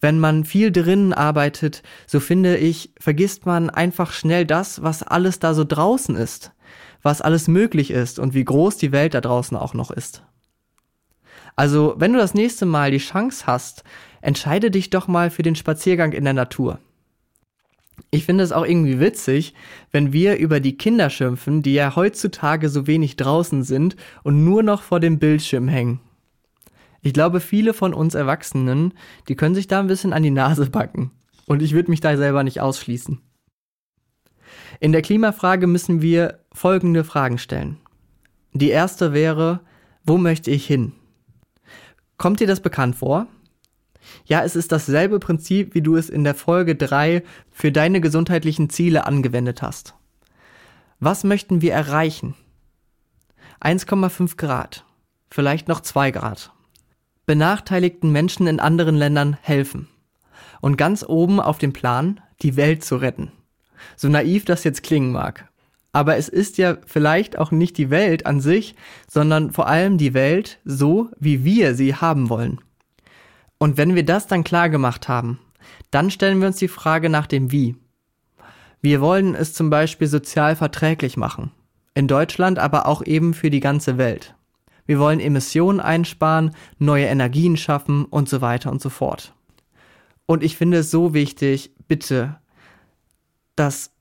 Wenn 0.00 0.18
man 0.18 0.44
viel 0.44 0.72
drinnen 0.72 1.12
arbeitet, 1.12 1.84
so 2.04 2.18
finde 2.18 2.56
ich, 2.56 2.92
vergisst 2.98 3.46
man 3.46 3.70
einfach 3.70 4.10
schnell 4.10 4.44
das, 4.44 4.82
was 4.82 5.04
alles 5.04 5.38
da 5.38 5.54
so 5.54 5.62
draußen 5.62 6.16
ist, 6.16 6.50
was 7.00 7.20
alles 7.20 7.46
möglich 7.46 7.92
ist 7.92 8.18
und 8.18 8.34
wie 8.34 8.44
groß 8.44 8.76
die 8.76 8.90
Welt 8.90 9.14
da 9.14 9.20
draußen 9.20 9.56
auch 9.56 9.72
noch 9.72 9.92
ist. 9.92 10.24
Also, 11.56 11.94
wenn 11.98 12.12
du 12.12 12.18
das 12.18 12.34
nächste 12.34 12.66
Mal 12.66 12.90
die 12.90 12.98
Chance 12.98 13.46
hast, 13.46 13.84
entscheide 14.20 14.70
dich 14.70 14.90
doch 14.90 15.06
mal 15.06 15.30
für 15.30 15.42
den 15.42 15.54
Spaziergang 15.54 16.12
in 16.12 16.24
der 16.24 16.32
Natur. 16.32 16.80
Ich 18.10 18.24
finde 18.24 18.42
es 18.42 18.52
auch 18.52 18.64
irgendwie 18.64 18.98
witzig, 18.98 19.54
wenn 19.92 20.12
wir 20.12 20.36
über 20.38 20.60
die 20.60 20.76
Kinder 20.76 21.10
schimpfen, 21.10 21.62
die 21.62 21.74
ja 21.74 21.94
heutzutage 21.94 22.68
so 22.68 22.86
wenig 22.86 23.16
draußen 23.16 23.62
sind 23.62 23.96
und 24.22 24.44
nur 24.44 24.62
noch 24.62 24.82
vor 24.82 25.00
dem 25.00 25.18
Bildschirm 25.18 25.68
hängen. 25.68 26.00
Ich 27.02 27.12
glaube, 27.12 27.40
viele 27.40 27.74
von 27.74 27.92
uns 27.92 28.14
Erwachsenen, 28.14 28.94
die 29.28 29.36
können 29.36 29.54
sich 29.54 29.68
da 29.68 29.78
ein 29.78 29.86
bisschen 29.86 30.12
an 30.12 30.22
die 30.22 30.30
Nase 30.30 30.70
packen. 30.70 31.10
Und 31.46 31.62
ich 31.62 31.74
würde 31.74 31.90
mich 31.90 32.00
da 32.00 32.16
selber 32.16 32.42
nicht 32.42 32.60
ausschließen. 32.60 33.20
In 34.80 34.92
der 34.92 35.02
Klimafrage 35.02 35.66
müssen 35.66 36.00
wir 36.00 36.40
folgende 36.52 37.04
Fragen 37.04 37.38
stellen. 37.38 37.76
Die 38.54 38.70
erste 38.70 39.12
wäre, 39.12 39.60
wo 40.04 40.16
möchte 40.16 40.50
ich 40.50 40.66
hin? 40.66 40.92
Kommt 42.16 42.40
dir 42.40 42.46
das 42.46 42.60
bekannt 42.60 42.96
vor? 42.96 43.26
Ja, 44.26 44.42
es 44.42 44.56
ist 44.56 44.72
dasselbe 44.72 45.18
Prinzip, 45.18 45.74
wie 45.74 45.82
du 45.82 45.96
es 45.96 46.08
in 46.08 46.24
der 46.24 46.34
Folge 46.34 46.76
3 46.76 47.22
für 47.50 47.72
deine 47.72 48.00
gesundheitlichen 48.00 48.70
Ziele 48.70 49.06
angewendet 49.06 49.62
hast. 49.62 49.94
Was 51.00 51.24
möchten 51.24 51.60
wir 51.60 51.72
erreichen? 51.72 52.34
1,5 53.60 54.36
Grad, 54.36 54.84
vielleicht 55.30 55.68
noch 55.68 55.80
2 55.80 56.10
Grad. 56.10 56.52
Benachteiligten 57.26 58.12
Menschen 58.12 58.46
in 58.46 58.60
anderen 58.60 58.96
Ländern 58.96 59.38
helfen. 59.40 59.88
Und 60.60 60.76
ganz 60.76 61.02
oben 61.02 61.40
auf 61.40 61.58
dem 61.58 61.72
Plan, 61.72 62.20
die 62.42 62.56
Welt 62.56 62.84
zu 62.84 62.96
retten. 62.96 63.32
So 63.96 64.08
naiv 64.08 64.44
das 64.44 64.64
jetzt 64.64 64.82
klingen 64.82 65.12
mag. 65.12 65.48
Aber 65.94 66.16
es 66.16 66.28
ist 66.28 66.58
ja 66.58 66.76
vielleicht 66.86 67.38
auch 67.38 67.52
nicht 67.52 67.78
die 67.78 67.88
Welt 67.88 68.26
an 68.26 68.40
sich, 68.40 68.74
sondern 69.08 69.52
vor 69.52 69.68
allem 69.68 69.96
die 69.96 70.12
Welt 70.12 70.58
so, 70.64 71.08
wie 71.20 71.44
wir 71.44 71.76
sie 71.76 71.94
haben 71.94 72.28
wollen. 72.28 72.60
Und 73.58 73.76
wenn 73.76 73.94
wir 73.94 74.04
das 74.04 74.26
dann 74.26 74.42
klar 74.42 74.68
gemacht 74.68 75.06
haben, 75.06 75.38
dann 75.92 76.10
stellen 76.10 76.40
wir 76.40 76.48
uns 76.48 76.56
die 76.56 76.66
Frage 76.66 77.08
nach 77.08 77.28
dem 77.28 77.52
Wie. 77.52 77.76
Wir 78.82 79.00
wollen 79.00 79.36
es 79.36 79.52
zum 79.52 79.70
Beispiel 79.70 80.08
sozial 80.08 80.56
verträglich 80.56 81.16
machen. 81.16 81.52
In 81.94 82.08
Deutschland, 82.08 82.58
aber 82.58 82.86
auch 82.86 83.06
eben 83.06 83.32
für 83.32 83.50
die 83.50 83.60
ganze 83.60 83.96
Welt. 83.96 84.34
Wir 84.86 84.98
wollen 84.98 85.20
Emissionen 85.20 85.78
einsparen, 85.78 86.56
neue 86.80 87.06
Energien 87.06 87.56
schaffen 87.56 88.04
und 88.04 88.28
so 88.28 88.40
weiter 88.40 88.72
und 88.72 88.82
so 88.82 88.90
fort. 88.90 89.32
Und 90.26 90.42
ich 90.42 90.56
finde 90.56 90.78
es 90.78 90.90
so 90.90 91.14
wichtig, 91.14 91.70
bitte, 91.86 92.40
dass 93.54 93.93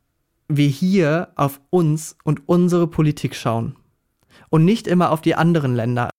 wir 0.57 0.67
hier 0.67 1.29
auf 1.35 1.61
uns 1.69 2.17
und 2.23 2.47
unsere 2.47 2.87
Politik 2.87 3.35
schauen. 3.35 3.75
Und 4.49 4.65
nicht 4.65 4.87
immer 4.87 5.11
auf 5.11 5.21
die 5.21 5.35
anderen 5.35 5.75
Länder. 5.75 6.09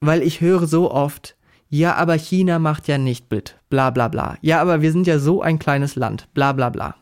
Weil 0.00 0.22
ich 0.22 0.40
höre 0.40 0.66
so 0.66 0.90
oft, 0.90 1.36
ja, 1.68 1.94
aber 1.96 2.14
China 2.14 2.58
macht 2.58 2.88
ja 2.88 2.98
nicht 2.98 3.30
mit, 3.30 3.58
bla 3.68 3.90
bla 3.90 4.08
bla. 4.08 4.36
Ja, 4.42 4.60
aber 4.60 4.80
wir 4.80 4.92
sind 4.92 5.06
ja 5.06 5.18
so 5.18 5.42
ein 5.42 5.58
kleines 5.58 5.96
Land, 5.96 6.32
bla 6.34 6.52
bla 6.52 6.70
bla. 6.70 6.94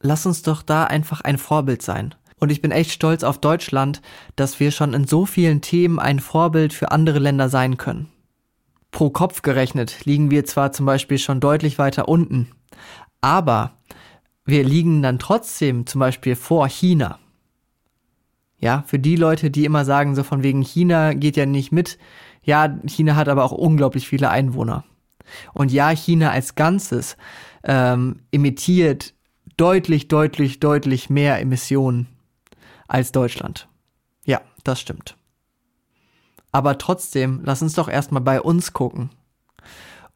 Lass 0.00 0.26
uns 0.26 0.42
doch 0.42 0.62
da 0.62 0.84
einfach 0.84 1.20
ein 1.20 1.38
Vorbild 1.38 1.82
sein. 1.82 2.14
Und 2.38 2.52
ich 2.52 2.60
bin 2.60 2.70
echt 2.70 2.92
stolz 2.92 3.24
auf 3.24 3.38
Deutschland, 3.38 4.02
dass 4.36 4.60
wir 4.60 4.70
schon 4.70 4.94
in 4.94 5.06
so 5.06 5.26
vielen 5.26 5.62
Themen 5.62 5.98
ein 5.98 6.20
Vorbild 6.20 6.72
für 6.72 6.92
andere 6.92 7.18
Länder 7.18 7.48
sein 7.48 7.76
können. 7.76 8.08
Pro 8.90 9.10
Kopf 9.10 9.42
gerechnet 9.42 10.04
liegen 10.04 10.30
wir 10.30 10.44
zwar 10.44 10.72
zum 10.72 10.86
Beispiel 10.86 11.18
schon 11.18 11.40
deutlich 11.40 11.78
weiter 11.78 12.08
unten, 12.08 12.48
aber 13.20 13.75
wir 14.46 14.64
liegen 14.64 15.02
dann 15.02 15.18
trotzdem 15.18 15.86
zum 15.86 15.98
Beispiel 15.98 16.36
vor 16.36 16.68
China. 16.68 17.18
Ja, 18.58 18.84
für 18.86 18.98
die 18.98 19.16
Leute, 19.16 19.50
die 19.50 19.64
immer 19.64 19.84
sagen, 19.84 20.14
so 20.14 20.22
von 20.22 20.42
wegen 20.42 20.62
China 20.62 21.12
geht 21.12 21.36
ja 21.36 21.44
nicht 21.44 21.72
mit. 21.72 21.98
Ja, 22.42 22.78
China 22.86 23.16
hat 23.16 23.28
aber 23.28 23.44
auch 23.44 23.52
unglaublich 23.52 24.08
viele 24.08 24.30
Einwohner. 24.30 24.84
Und 25.52 25.72
ja, 25.72 25.90
China 25.90 26.30
als 26.30 26.54
Ganzes 26.54 27.16
ähm, 27.64 28.20
emittiert 28.30 29.14
deutlich, 29.56 30.08
deutlich, 30.08 30.60
deutlich 30.60 31.10
mehr 31.10 31.40
Emissionen 31.40 32.06
als 32.86 33.12
Deutschland. 33.12 33.68
Ja, 34.24 34.40
das 34.64 34.80
stimmt. 34.80 35.16
Aber 36.52 36.78
trotzdem, 36.78 37.40
lass 37.44 37.62
uns 37.62 37.74
doch 37.74 37.88
erstmal 37.88 38.22
bei 38.22 38.40
uns 38.40 38.72
gucken. 38.72 39.10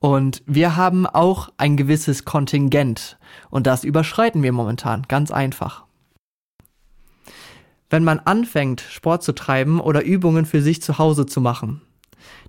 Und 0.01 0.43
wir 0.47 0.77
haben 0.77 1.07
auch 1.07 1.51
ein 1.59 1.77
gewisses 1.77 2.25
Kontingent. 2.25 3.19
Und 3.51 3.67
das 3.67 3.85
überschreiten 3.85 4.43
wir 4.43 4.53
momentan, 4.53 5.05
ganz 5.09 5.31
einfach. 5.31 5.85
Wenn 7.91 8.03
man 8.03 8.19
anfängt, 8.21 8.81
Sport 8.81 9.23
zu 9.23 9.35
treiben 9.35 9.79
oder 9.79 10.03
Übungen 10.03 10.47
für 10.47 10.63
sich 10.63 10.81
zu 10.81 10.99
Hause 10.99 11.27
zu 11.27 11.41
machen, 11.41 11.83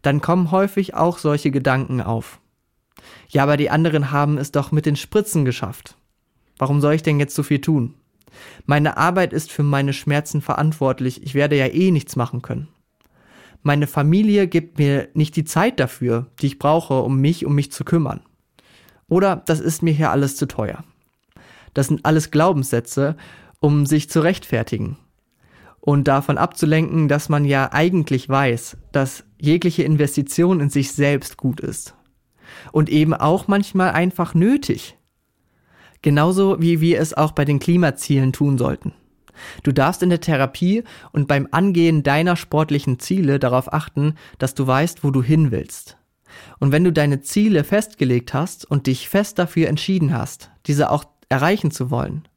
dann 0.02 0.22
kommen 0.22 0.52
häufig 0.52 0.94
auch 0.96 1.18
solche 1.18 1.52
Gedanken 1.52 2.02
auf. 2.02 2.40
Ja, 3.28 3.44
aber 3.44 3.58
die 3.58 3.70
anderen 3.70 4.12
haben 4.12 4.38
es 4.38 4.52
doch 4.52 4.72
mit 4.72 4.86
den 4.86 4.96
Spritzen 4.96 5.44
geschafft. 5.44 5.98
Warum 6.58 6.80
soll 6.80 6.94
ich 6.94 7.04
denn 7.04 7.20
jetzt 7.20 7.36
so 7.36 7.44
viel 7.44 7.60
tun? 7.60 7.96
Meine 8.66 8.98
Arbeit 8.98 9.34
ist 9.34 9.52
für 9.52 9.64
meine 9.64 9.94
Schmerzen 9.94 10.42
verantwortlich, 10.42 11.24
ich 11.24 11.34
werde 11.34 11.58
ja 11.58 11.68
eh 11.68 11.92
nichts 11.92 12.16
machen 12.16 12.42
können. 12.42 12.70
Meine 13.64 13.88
Familie 13.88 14.48
gibt 14.48 14.80
mir 14.80 15.10
nicht 15.14 15.36
die 15.36 15.44
Zeit 15.44 15.80
dafür, 15.80 16.28
die 16.42 16.48
ich 16.48 16.60
brauche, 16.60 17.02
um 17.02 17.18
mich 17.18 17.46
um 17.46 17.54
mich 17.54 17.72
zu 17.72 17.84
kümmern. 17.84 18.22
Oder 19.08 19.36
das 19.36 19.60
ist 19.60 19.84
mir 19.84 19.94
hier 19.94 20.10
alles 20.12 20.36
zu 20.36 20.48
teuer. 20.48 20.84
Das 21.74 21.88
sind 21.88 22.06
alles 22.06 22.32
Glaubenssätze, 22.32 23.16
um 23.60 23.86
sich 23.86 24.10
zu 24.10 24.22
rechtfertigen. 24.22 24.98
Und 25.80 26.08
davon 26.08 26.38
abzulenken, 26.38 27.08
dass 27.08 27.30
man 27.30 27.46
ja 27.46 27.72
eigentlich 27.72 28.30
weiß, 28.30 28.78
dass 28.92 29.24
jegliche 29.40 29.84
Investition 29.84 30.60
in 30.60 30.70
sich 30.70 30.92
selbst 30.92 31.38
gut 31.38 31.60
ist. 31.60 31.96
Und 32.72 32.90
eben 32.90 33.14
auch 33.14 33.48
manchmal 33.48 33.92
einfach 33.92 34.34
nötig. 34.34 34.98
Genauso 36.02 36.62
wie 36.62 36.82
wir 36.82 37.00
es 37.00 37.14
auch 37.14 37.32
bei 37.32 37.46
den 37.46 37.60
Klimazielen 37.60 38.34
tun 38.34 38.58
sollten. 38.58 38.94
Du 39.64 39.72
darfst 39.72 40.04
in 40.04 40.10
der 40.10 40.22
Therapie 40.22 40.84
und 41.12 41.28
beim 41.28 41.48
Angehen 41.52 42.04
deiner 42.04 42.36
sportlichen 42.36 43.00
Ziele 43.00 43.40
darauf 43.40 43.72
achten, 43.72 44.16
dass 44.38 44.54
du 44.54 44.66
weißt, 44.68 45.04
wo 45.04 45.12
du 45.12 45.22
hin 45.24 45.52
willst. 45.52 45.98
Und 46.60 46.72
wenn 46.72 46.84
du 46.84 46.92
deine 46.92 47.22
Ziele 47.22 47.64
festgelegt 47.64 48.34
hast 48.34 48.66
und 48.66 48.88
dich 48.88 49.10
fest 49.10 49.40
dafür 49.40 49.68
entschieden 49.68 50.14
hast, 50.14 50.52
diese 50.66 50.90
auch 50.90 51.06
erreichen 51.30 51.72
zu 51.72 51.92
wollen, 51.92 52.28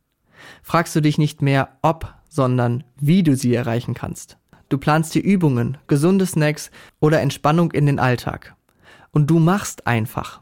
fragst 0.63 0.95
du 0.97 1.01
dich 1.01 1.19
nicht 1.19 1.43
mehr 1.43 1.79
ob, 1.83 2.13
sondern 2.29 2.85
wie 2.97 3.23
du 3.23 3.37
sie 3.37 3.55
erreichen 3.55 3.95
kannst. 3.95 4.39
Du 4.69 4.79
planst 4.79 5.15
dir 5.15 5.23
Übungen, 5.23 5.79
gesunde 5.87 6.27
Snacks 6.27 6.71
oder 7.01 7.21
Entspannung 7.21 7.71
in 7.73 7.87
den 7.87 7.99
Alltag. 7.99 8.57
Und 9.13 9.29
du 9.31 9.39
machst 9.39 9.87
einfach. 9.87 10.41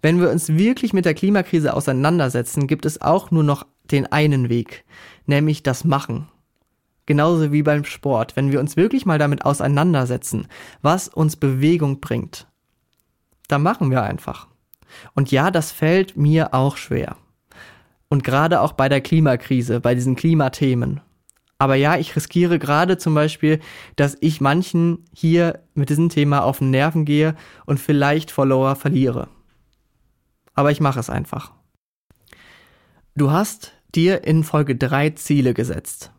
Wenn 0.00 0.20
wir 0.20 0.30
uns 0.30 0.48
wirklich 0.48 0.92
mit 0.92 1.04
der 1.04 1.14
Klimakrise 1.14 1.74
auseinandersetzen, 1.74 2.66
gibt 2.66 2.86
es 2.86 3.00
auch 3.02 3.30
nur 3.30 3.42
noch 3.42 3.66
den 3.92 4.06
einen 4.06 4.48
Weg, 4.48 4.84
nämlich 5.26 5.62
das 5.62 5.84
Machen. 5.84 6.28
Genauso 7.06 7.52
wie 7.52 7.62
beim 7.62 7.84
Sport, 7.84 8.34
wenn 8.34 8.50
wir 8.50 8.58
uns 8.58 8.76
wirklich 8.76 9.06
mal 9.06 9.18
damit 9.18 9.44
auseinandersetzen, 9.44 10.48
was 10.82 11.08
uns 11.08 11.36
Bewegung 11.36 12.00
bringt, 12.00 12.48
dann 13.48 13.62
machen 13.62 13.90
wir 13.90 14.02
einfach. 14.02 14.48
Und 15.14 15.30
ja, 15.30 15.50
das 15.50 15.70
fällt 15.70 16.16
mir 16.16 16.52
auch 16.52 16.76
schwer. 16.76 17.16
Und 18.08 18.24
gerade 18.24 18.60
auch 18.60 18.72
bei 18.72 18.88
der 18.88 19.00
Klimakrise, 19.00 19.80
bei 19.80 19.94
diesen 19.94 20.16
Klimathemen. 20.16 21.00
Aber 21.58 21.74
ja, 21.74 21.96
ich 21.96 22.14
riskiere 22.14 22.58
gerade 22.58 22.98
zum 22.98 23.14
Beispiel, 23.14 23.60
dass 23.96 24.16
ich 24.20 24.40
manchen 24.40 25.04
hier 25.14 25.60
mit 25.74 25.88
diesem 25.88 26.08
Thema 26.08 26.42
auf 26.42 26.58
den 26.58 26.70
Nerven 26.70 27.04
gehe 27.04 27.34
und 27.64 27.80
vielleicht 27.80 28.30
Follower 28.30 28.76
verliere. 28.76 29.28
Aber 30.54 30.70
ich 30.70 30.80
mache 30.80 31.00
es 31.00 31.08
einfach. 31.08 31.52
Du 33.14 33.30
hast 33.30 33.72
dir 33.96 34.24
in 34.24 34.44
Folge 34.44 34.76
3 34.76 35.10
Ziele 35.10 35.54
gesetzt. 35.54 36.12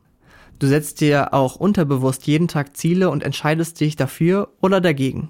Du 0.59 0.65
setzt 0.67 1.01
dir 1.01 1.33
auch 1.33 1.55
unterbewusst 1.55 2.25
jeden 2.25 2.47
Tag 2.47 2.75
Ziele 2.75 3.09
und 3.09 3.23
entscheidest 3.23 3.79
dich 3.79 3.95
dafür 3.95 4.49
oder 4.59 4.81
dagegen. 4.81 5.29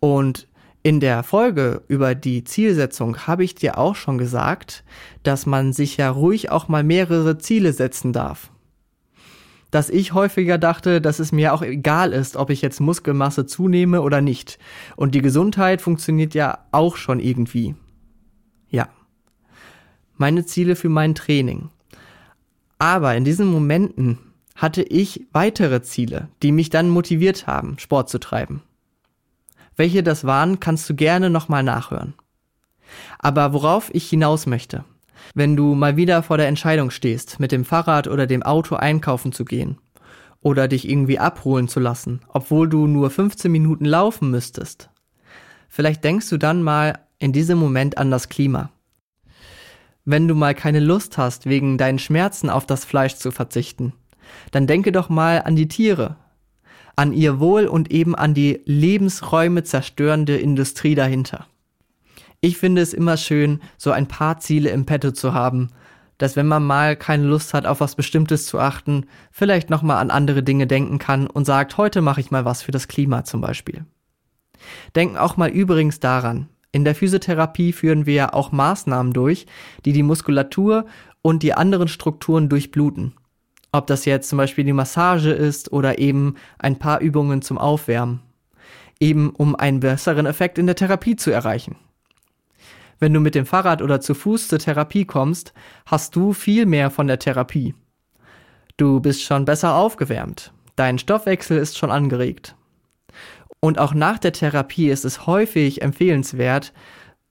Und 0.00 0.48
in 0.82 0.98
der 0.98 1.22
Folge 1.22 1.82
über 1.86 2.14
die 2.14 2.42
Zielsetzung 2.42 3.26
habe 3.26 3.44
ich 3.44 3.54
dir 3.54 3.78
auch 3.78 3.94
schon 3.94 4.18
gesagt, 4.18 4.82
dass 5.22 5.46
man 5.46 5.72
sich 5.72 5.96
ja 5.96 6.10
ruhig 6.10 6.50
auch 6.50 6.66
mal 6.66 6.82
mehrere 6.82 7.38
Ziele 7.38 7.72
setzen 7.72 8.12
darf. 8.12 8.50
Dass 9.70 9.90
ich 9.90 10.12
häufiger 10.12 10.58
dachte, 10.58 11.00
dass 11.00 11.18
es 11.18 11.30
mir 11.30 11.54
auch 11.54 11.62
egal 11.62 12.12
ist, 12.12 12.36
ob 12.36 12.50
ich 12.50 12.62
jetzt 12.62 12.80
Muskelmasse 12.80 13.46
zunehme 13.46 14.02
oder 14.02 14.20
nicht. 14.20 14.58
Und 14.96 15.14
die 15.14 15.22
Gesundheit 15.22 15.80
funktioniert 15.80 16.34
ja 16.34 16.58
auch 16.72 16.96
schon 16.96 17.20
irgendwie. 17.20 17.74
Meine 20.22 20.46
Ziele 20.46 20.76
für 20.76 20.88
mein 20.88 21.16
Training. 21.16 21.70
Aber 22.78 23.16
in 23.16 23.24
diesen 23.24 23.48
Momenten 23.48 24.20
hatte 24.54 24.84
ich 24.84 25.26
weitere 25.32 25.82
Ziele, 25.82 26.28
die 26.44 26.52
mich 26.52 26.70
dann 26.70 26.90
motiviert 26.90 27.48
haben, 27.48 27.76
Sport 27.80 28.08
zu 28.08 28.20
treiben. 28.20 28.62
Welche 29.74 30.04
das 30.04 30.22
waren, 30.22 30.60
kannst 30.60 30.88
du 30.88 30.94
gerne 30.94 31.28
nochmal 31.28 31.64
nachhören. 31.64 32.14
Aber 33.18 33.52
worauf 33.52 33.92
ich 33.92 34.08
hinaus 34.08 34.46
möchte, 34.46 34.84
wenn 35.34 35.56
du 35.56 35.74
mal 35.74 35.96
wieder 35.96 36.22
vor 36.22 36.36
der 36.36 36.46
Entscheidung 36.46 36.92
stehst, 36.92 37.40
mit 37.40 37.50
dem 37.50 37.64
Fahrrad 37.64 38.06
oder 38.06 38.28
dem 38.28 38.44
Auto 38.44 38.76
einkaufen 38.76 39.32
zu 39.32 39.44
gehen 39.44 39.78
oder 40.40 40.68
dich 40.68 40.88
irgendwie 40.88 41.18
abholen 41.18 41.66
zu 41.66 41.80
lassen, 41.80 42.20
obwohl 42.28 42.68
du 42.68 42.86
nur 42.86 43.10
15 43.10 43.50
Minuten 43.50 43.86
laufen 43.86 44.30
müsstest, 44.30 44.88
vielleicht 45.68 46.04
denkst 46.04 46.28
du 46.28 46.38
dann 46.38 46.62
mal 46.62 47.00
in 47.18 47.32
diesem 47.32 47.58
Moment 47.58 47.98
an 47.98 48.12
das 48.12 48.28
Klima 48.28 48.70
wenn 50.04 50.28
du 50.28 50.34
mal 50.34 50.54
keine 50.54 50.80
Lust 50.80 51.18
hast, 51.18 51.46
wegen 51.46 51.78
deinen 51.78 51.98
Schmerzen 51.98 52.50
auf 52.50 52.66
das 52.66 52.84
Fleisch 52.84 53.16
zu 53.16 53.30
verzichten, 53.30 53.92
dann 54.50 54.66
denke 54.66 54.92
doch 54.92 55.08
mal 55.08 55.42
an 55.42 55.56
die 55.56 55.68
Tiere, 55.68 56.16
an 56.96 57.12
ihr 57.12 57.40
Wohl 57.40 57.66
und 57.66 57.90
eben 57.90 58.14
an 58.14 58.34
die 58.34 58.60
Lebensräume 58.64 59.62
zerstörende 59.62 60.36
Industrie 60.36 60.94
dahinter. 60.94 61.46
Ich 62.40 62.58
finde 62.58 62.82
es 62.82 62.92
immer 62.92 63.16
schön, 63.16 63.60
so 63.78 63.92
ein 63.92 64.08
paar 64.08 64.40
Ziele 64.40 64.70
im 64.70 64.84
Petto 64.84 65.12
zu 65.12 65.32
haben, 65.32 65.70
dass 66.18 66.36
wenn 66.36 66.46
man 66.46 66.64
mal 66.64 66.96
keine 66.96 67.24
Lust 67.24 67.54
hat, 67.54 67.66
auf 67.66 67.80
was 67.80 67.96
Bestimmtes 67.96 68.46
zu 68.46 68.58
achten, 68.58 69.06
vielleicht 69.30 69.70
nochmal 69.70 69.98
an 69.98 70.10
andere 70.10 70.42
Dinge 70.42 70.66
denken 70.66 70.98
kann 70.98 71.26
und 71.26 71.44
sagt, 71.44 71.76
heute 71.78 72.02
mache 72.02 72.20
ich 72.20 72.30
mal 72.30 72.44
was 72.44 72.62
für 72.62 72.72
das 72.72 72.88
Klima 72.88 73.24
zum 73.24 73.40
Beispiel. 73.40 73.84
Denken 74.94 75.16
auch 75.16 75.36
mal 75.36 75.50
übrigens 75.50 76.00
daran, 76.00 76.48
in 76.72 76.84
der 76.84 76.94
Physiotherapie 76.94 77.72
führen 77.72 78.06
wir 78.06 78.34
auch 78.34 78.50
Maßnahmen 78.50 79.12
durch, 79.12 79.46
die 79.84 79.92
die 79.92 80.02
Muskulatur 80.02 80.86
und 81.20 81.42
die 81.42 81.52
anderen 81.52 81.86
Strukturen 81.86 82.48
durchbluten. 82.48 83.12
Ob 83.72 83.86
das 83.86 84.06
jetzt 84.06 84.30
zum 84.30 84.38
Beispiel 84.38 84.64
die 84.64 84.72
Massage 84.72 85.30
ist 85.30 85.70
oder 85.70 85.98
eben 85.98 86.36
ein 86.58 86.78
paar 86.78 87.00
Übungen 87.00 87.42
zum 87.42 87.58
Aufwärmen. 87.58 88.20
Eben 89.00 89.30
um 89.30 89.54
einen 89.54 89.80
besseren 89.80 90.26
Effekt 90.26 90.58
in 90.58 90.66
der 90.66 90.76
Therapie 90.76 91.16
zu 91.16 91.30
erreichen. 91.30 91.76
Wenn 92.98 93.12
du 93.12 93.20
mit 93.20 93.34
dem 93.34 93.46
Fahrrad 93.46 93.82
oder 93.82 94.00
zu 94.00 94.14
Fuß 94.14 94.48
zur 94.48 94.58
Therapie 94.58 95.04
kommst, 95.04 95.52
hast 95.86 96.16
du 96.16 96.32
viel 96.32 96.66
mehr 96.66 96.90
von 96.90 97.06
der 97.06 97.18
Therapie. 97.18 97.74
Du 98.76 99.00
bist 99.00 99.22
schon 99.22 99.44
besser 99.44 99.74
aufgewärmt. 99.74 100.52
Dein 100.76 100.98
Stoffwechsel 100.98 101.58
ist 101.58 101.76
schon 101.76 101.90
angeregt. 101.90 102.54
Und 103.64 103.78
auch 103.78 103.94
nach 103.94 104.18
der 104.18 104.32
Therapie 104.32 104.90
ist 104.90 105.04
es 105.04 105.28
häufig 105.28 105.82
empfehlenswert, 105.82 106.72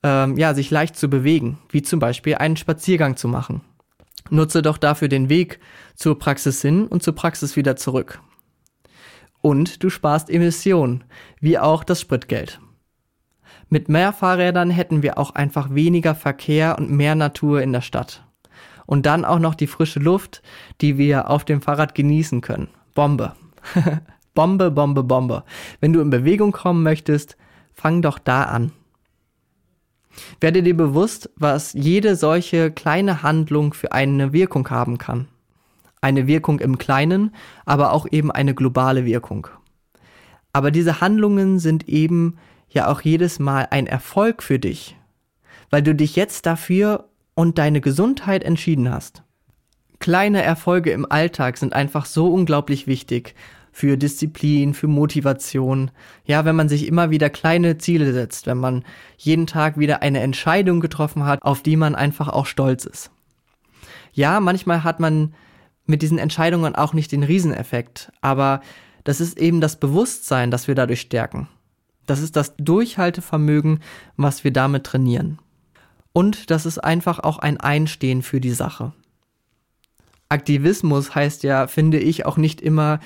ähm, 0.01 0.37
ja, 0.37 0.53
sich 0.53 0.71
leicht 0.71 0.95
zu 0.95 1.09
bewegen, 1.09 1.57
wie 1.69 1.81
zum 1.81 1.99
Beispiel 1.99 2.35
einen 2.35 2.55
Spaziergang 2.55 3.17
zu 3.17 3.27
machen. 3.27 3.59
Nutze 4.29 4.61
doch 4.61 4.77
dafür 4.77 5.09
den 5.09 5.27
Weg 5.27 5.59
zur 5.93 6.17
Praxis 6.17 6.61
hin 6.61 6.87
und 6.87 7.03
zur 7.03 7.15
Praxis 7.15 7.57
wieder 7.57 7.75
zurück. 7.75 8.21
Und 9.41 9.83
du 9.83 9.89
sparst 9.89 10.29
Emissionen, 10.29 11.03
wie 11.41 11.59
auch 11.59 11.83
das 11.83 11.99
Spritgeld. 11.99 12.61
Mit 13.67 13.89
mehr 13.89 14.13
Fahrrädern 14.13 14.69
hätten 14.69 15.03
wir 15.03 15.17
auch 15.17 15.31
einfach 15.31 15.75
weniger 15.75 16.15
Verkehr 16.15 16.77
und 16.77 16.89
mehr 16.91 17.15
Natur 17.15 17.61
in 17.61 17.73
der 17.73 17.81
Stadt. 17.81 18.25
Und 18.85 19.05
dann 19.05 19.25
auch 19.25 19.39
noch 19.39 19.55
die 19.55 19.67
frische 19.67 19.99
Luft, 19.99 20.41
die 20.79 20.97
wir 20.97 21.29
auf 21.29 21.43
dem 21.43 21.61
Fahrrad 21.61 21.93
genießen 21.93 22.39
können. 22.39 22.69
Bombe. 22.95 23.33
Bombe, 24.33 24.71
Bombe, 24.71 25.03
Bombe. 25.03 25.43
Wenn 25.79 25.93
du 25.93 26.01
in 26.01 26.09
Bewegung 26.09 26.51
kommen 26.51 26.83
möchtest, 26.83 27.37
fang 27.73 28.01
doch 28.01 28.19
da 28.19 28.43
an. 28.43 28.71
Werde 30.39 30.63
dir 30.63 30.75
bewusst, 30.75 31.29
was 31.35 31.73
jede 31.73 32.15
solche 32.15 32.71
kleine 32.71 33.23
Handlung 33.23 33.73
für 33.73 33.91
eine 33.91 34.33
Wirkung 34.33 34.69
haben 34.69 34.97
kann. 34.97 35.27
Eine 36.01 36.27
Wirkung 36.27 36.59
im 36.59 36.77
Kleinen, 36.77 37.33
aber 37.65 37.93
auch 37.93 38.07
eben 38.09 38.31
eine 38.31 38.55
globale 38.55 39.05
Wirkung. 39.05 39.47
Aber 40.53 40.71
diese 40.71 40.99
Handlungen 40.99 41.59
sind 41.59 41.87
eben 41.87 42.37
ja 42.69 42.87
auch 42.87 43.01
jedes 43.01 43.39
Mal 43.39 43.67
ein 43.71 43.87
Erfolg 43.87 44.43
für 44.43 44.59
dich, 44.59 44.97
weil 45.69 45.83
du 45.83 45.95
dich 45.95 46.15
jetzt 46.15 46.45
dafür 46.45 47.09
und 47.35 47.57
deine 47.57 47.81
Gesundheit 47.81 48.43
entschieden 48.43 48.91
hast. 48.91 49.23
Kleine 49.99 50.41
Erfolge 50.41 50.91
im 50.91 51.09
Alltag 51.09 51.57
sind 51.57 51.73
einfach 51.73 52.05
so 52.05 52.33
unglaublich 52.33 52.87
wichtig 52.87 53.35
für 53.71 53.97
Disziplin, 53.97 54.73
für 54.73 54.87
Motivation. 54.87 55.91
Ja, 56.25 56.45
wenn 56.45 56.55
man 56.55 56.69
sich 56.69 56.87
immer 56.87 57.09
wieder 57.09 57.29
kleine 57.29 57.77
Ziele 57.77 58.13
setzt, 58.13 58.47
wenn 58.47 58.57
man 58.57 58.83
jeden 59.17 59.47
Tag 59.47 59.77
wieder 59.77 60.01
eine 60.01 60.19
Entscheidung 60.19 60.79
getroffen 60.79 61.25
hat, 61.25 61.41
auf 61.41 61.63
die 61.63 61.77
man 61.77 61.95
einfach 61.95 62.27
auch 62.27 62.45
stolz 62.45 62.85
ist. 62.85 63.11
Ja, 64.13 64.39
manchmal 64.39 64.83
hat 64.83 64.99
man 64.99 65.33
mit 65.85 66.01
diesen 66.01 66.17
Entscheidungen 66.17 66.75
auch 66.75 66.93
nicht 66.93 67.11
den 67.11 67.23
Rieseneffekt, 67.23 68.11
aber 68.21 68.61
das 69.03 69.21
ist 69.21 69.37
eben 69.37 69.61
das 69.61 69.79
Bewusstsein, 69.79 70.51
das 70.51 70.67
wir 70.67 70.75
dadurch 70.75 71.01
stärken. 71.01 71.47
Das 72.05 72.21
ist 72.21 72.35
das 72.35 72.55
Durchhaltevermögen, 72.57 73.79
was 74.17 74.43
wir 74.43 74.51
damit 74.51 74.83
trainieren. 74.83 75.39
Und 76.13 76.51
das 76.51 76.65
ist 76.65 76.77
einfach 76.79 77.19
auch 77.19 77.39
ein 77.39 77.57
Einstehen 77.57 78.21
für 78.21 78.41
die 78.41 78.51
Sache. 78.51 78.91
Aktivismus 80.29 81.13
heißt 81.15 81.43
ja, 81.43 81.67
finde 81.67 81.99
ich, 81.99 82.25
auch 82.25 82.37
nicht 82.37 82.61
immer 82.61 82.99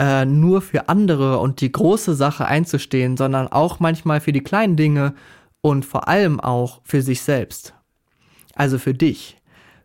äh, 0.00 0.24
nur 0.24 0.62
für 0.62 0.88
andere 0.88 1.38
und 1.38 1.60
die 1.60 1.70
große 1.70 2.14
Sache 2.14 2.46
einzustehen, 2.46 3.18
sondern 3.18 3.48
auch 3.48 3.80
manchmal 3.80 4.20
für 4.20 4.32
die 4.32 4.42
kleinen 4.42 4.76
Dinge 4.76 5.14
und 5.60 5.84
vor 5.84 6.08
allem 6.08 6.40
auch 6.40 6.80
für 6.84 7.02
sich 7.02 7.20
selbst. 7.20 7.74
Also 8.54 8.78
für 8.78 8.94
dich, 8.94 9.36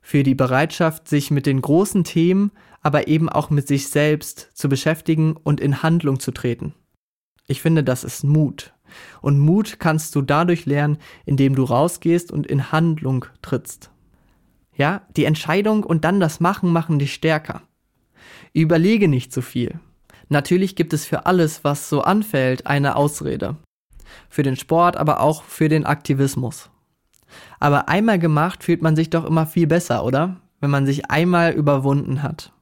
für 0.02 0.24
die 0.24 0.34
Bereitschaft, 0.34 1.10
sich 1.10 1.32
mit 1.32 1.46
den 1.46 1.62
großen 1.62 2.06
Themen, 2.06 2.52
aber 2.82 3.10
eben 3.10 3.28
auch 3.28 3.50
mit 3.50 3.68
sich 3.68 3.90
selbst 3.90 4.52
zu 4.54 4.70
beschäftigen 4.70 5.36
und 5.36 5.60
in 5.60 5.84
Handlung 5.84 6.22
zu 6.22 6.32
treten. 6.32 6.74
Ich 7.48 7.62
finde, 7.62 7.84
das 7.84 8.06
ist 8.06 8.24
Mut. 8.24 8.74
Und 9.22 9.38
Mut 9.38 9.80
kannst 9.80 10.16
du 10.16 10.22
dadurch 10.22 10.66
lernen, 10.66 10.98
indem 11.26 11.56
du 11.56 11.64
rausgehst 11.64 12.32
und 12.32 12.48
in 12.48 12.72
Handlung 12.72 13.26
trittst. 13.42 13.92
Ja, 14.78 15.02
die 15.18 15.26
Entscheidung 15.26 15.84
und 15.84 16.06
dann 16.06 16.22
das 16.22 16.40
Machen 16.40 16.72
machen 16.72 17.00
dich 17.00 17.14
stärker. 17.14 17.64
Überlege 18.54 19.10
nicht 19.10 19.34
zu 19.34 19.42
viel. 19.42 19.80
Natürlich 20.30 20.76
gibt 20.76 20.94
es 20.94 21.06
für 21.06 21.26
alles, 21.26 21.64
was 21.64 21.90
so 21.90 22.02
anfällt, 22.02 22.68
eine 22.68 22.96
Ausrede. 22.96 23.58
Für 24.30 24.44
den 24.44 24.56
Sport, 24.56 24.98
aber 24.98 25.20
auch 25.22 25.44
für 25.44 25.70
den 25.70 25.86
Aktivismus. 25.86 26.70
Aber 27.60 27.90
einmal 27.90 28.20
gemacht 28.20 28.64
fühlt 28.64 28.82
man 28.82 28.96
sich 28.96 29.10
doch 29.10 29.26
immer 29.26 29.46
viel 29.46 29.68
besser, 29.68 30.04
oder? 30.04 30.38
Wenn 30.60 30.70
man 30.70 30.86
sich 30.86 31.12
einmal 31.12 31.54
überwunden 31.54 32.24
hat. 32.24 32.54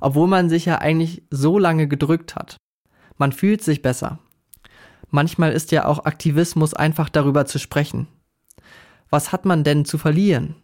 Obwohl 0.00 0.28
man 0.28 0.48
sich 0.48 0.64
ja 0.64 0.78
eigentlich 0.78 1.22
so 1.30 1.58
lange 1.58 1.88
gedrückt 1.88 2.36
hat. 2.36 2.56
Man 3.16 3.32
fühlt 3.32 3.62
sich 3.62 3.82
besser. 3.82 4.18
Manchmal 5.10 5.52
ist 5.52 5.72
ja 5.72 5.86
auch 5.86 6.04
Aktivismus 6.04 6.74
einfach 6.74 7.08
darüber 7.08 7.46
zu 7.46 7.58
sprechen. 7.58 8.06
Was 9.10 9.32
hat 9.32 9.44
man 9.44 9.64
denn 9.64 9.84
zu 9.84 9.98
verlieren? 9.98 10.56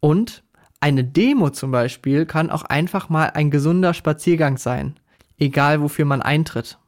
Und 0.00 0.42
eine 0.80 1.04
Demo 1.04 1.50
zum 1.50 1.70
Beispiel 1.70 2.26
kann 2.26 2.50
auch 2.50 2.62
einfach 2.62 3.08
mal 3.08 3.30
ein 3.30 3.50
gesunder 3.50 3.94
Spaziergang 3.94 4.56
sein, 4.56 4.98
egal 5.40 5.80
wofür 5.80 6.04
man 6.04 6.22
eintritt. 6.22 6.78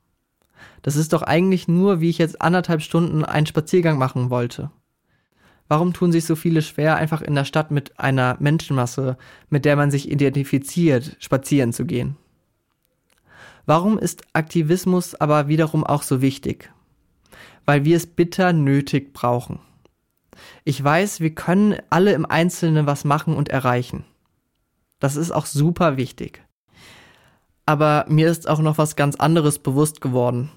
Das 0.82 0.96
ist 0.96 1.12
doch 1.12 1.22
eigentlich 1.22 1.68
nur, 1.68 2.00
wie 2.00 2.10
ich 2.10 2.18
jetzt 2.18 2.40
anderthalb 2.40 2.82
Stunden 2.82 3.24
einen 3.24 3.46
Spaziergang 3.46 3.98
machen 3.98 4.30
wollte. 4.30 4.70
Warum 5.68 5.92
tun 5.92 6.12
sich 6.12 6.24
so 6.24 6.36
viele 6.36 6.60
schwer, 6.60 6.96
einfach 6.96 7.22
in 7.22 7.34
der 7.34 7.44
Stadt 7.44 7.70
mit 7.70 7.98
einer 7.98 8.36
Menschenmasse, 8.40 9.16
mit 9.48 9.64
der 9.64 9.76
man 9.76 9.90
sich 9.90 10.10
identifiziert, 10.10 11.16
spazieren 11.18 11.72
zu 11.72 11.86
gehen? 11.86 12.16
Warum 13.64 13.98
ist 13.98 14.22
Aktivismus 14.32 15.14
aber 15.14 15.48
wiederum 15.48 15.84
auch 15.84 16.02
so 16.02 16.20
wichtig? 16.20 16.70
Weil 17.64 17.84
wir 17.84 17.96
es 17.96 18.06
bitter 18.06 18.52
nötig 18.52 19.12
brauchen. 19.12 19.60
Ich 20.64 20.82
weiß, 20.82 21.20
wir 21.20 21.34
können 21.34 21.76
alle 21.90 22.12
im 22.12 22.26
Einzelnen 22.26 22.86
was 22.86 23.04
machen 23.04 23.36
und 23.36 23.48
erreichen. 23.48 24.04
Das 24.98 25.16
ist 25.16 25.30
auch 25.30 25.46
super 25.46 25.96
wichtig 25.96 26.42
aber 27.72 28.04
mir 28.06 28.30
ist 28.30 28.46
auch 28.46 28.58
noch 28.58 28.76
was 28.76 28.96
ganz 28.96 29.16
anderes 29.16 29.58
bewusst 29.58 30.02
geworden. 30.02 30.50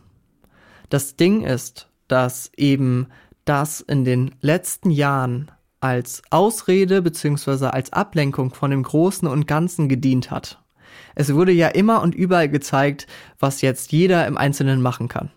Das 0.90 1.16
Ding 1.16 1.44
ist, 1.44 1.88
dass 2.10 2.52
eben 2.58 3.08
das 3.46 3.80
in 3.80 4.04
den 4.04 4.36
letzten 4.42 4.92
Jahren 4.92 5.50
als 5.80 6.24
Ausrede 6.30 7.02
bzw. 7.02 7.68
als 7.68 7.94
Ablenkung 7.94 8.54
von 8.54 8.70
dem 8.70 8.84
Großen 8.84 9.30
und 9.30 9.48
Ganzen 9.48 9.88
gedient 9.88 10.30
hat. 10.30 10.62
Es 11.16 11.34
wurde 11.34 11.54
ja 11.54 11.70
immer 11.70 12.02
und 12.02 12.16
überall 12.16 12.50
gezeigt, 12.50 13.08
was 13.40 13.62
jetzt 13.62 13.94
jeder 13.94 14.28
im 14.28 14.38
Einzelnen 14.38 14.82
machen 14.82 15.08
kann. 15.08 15.32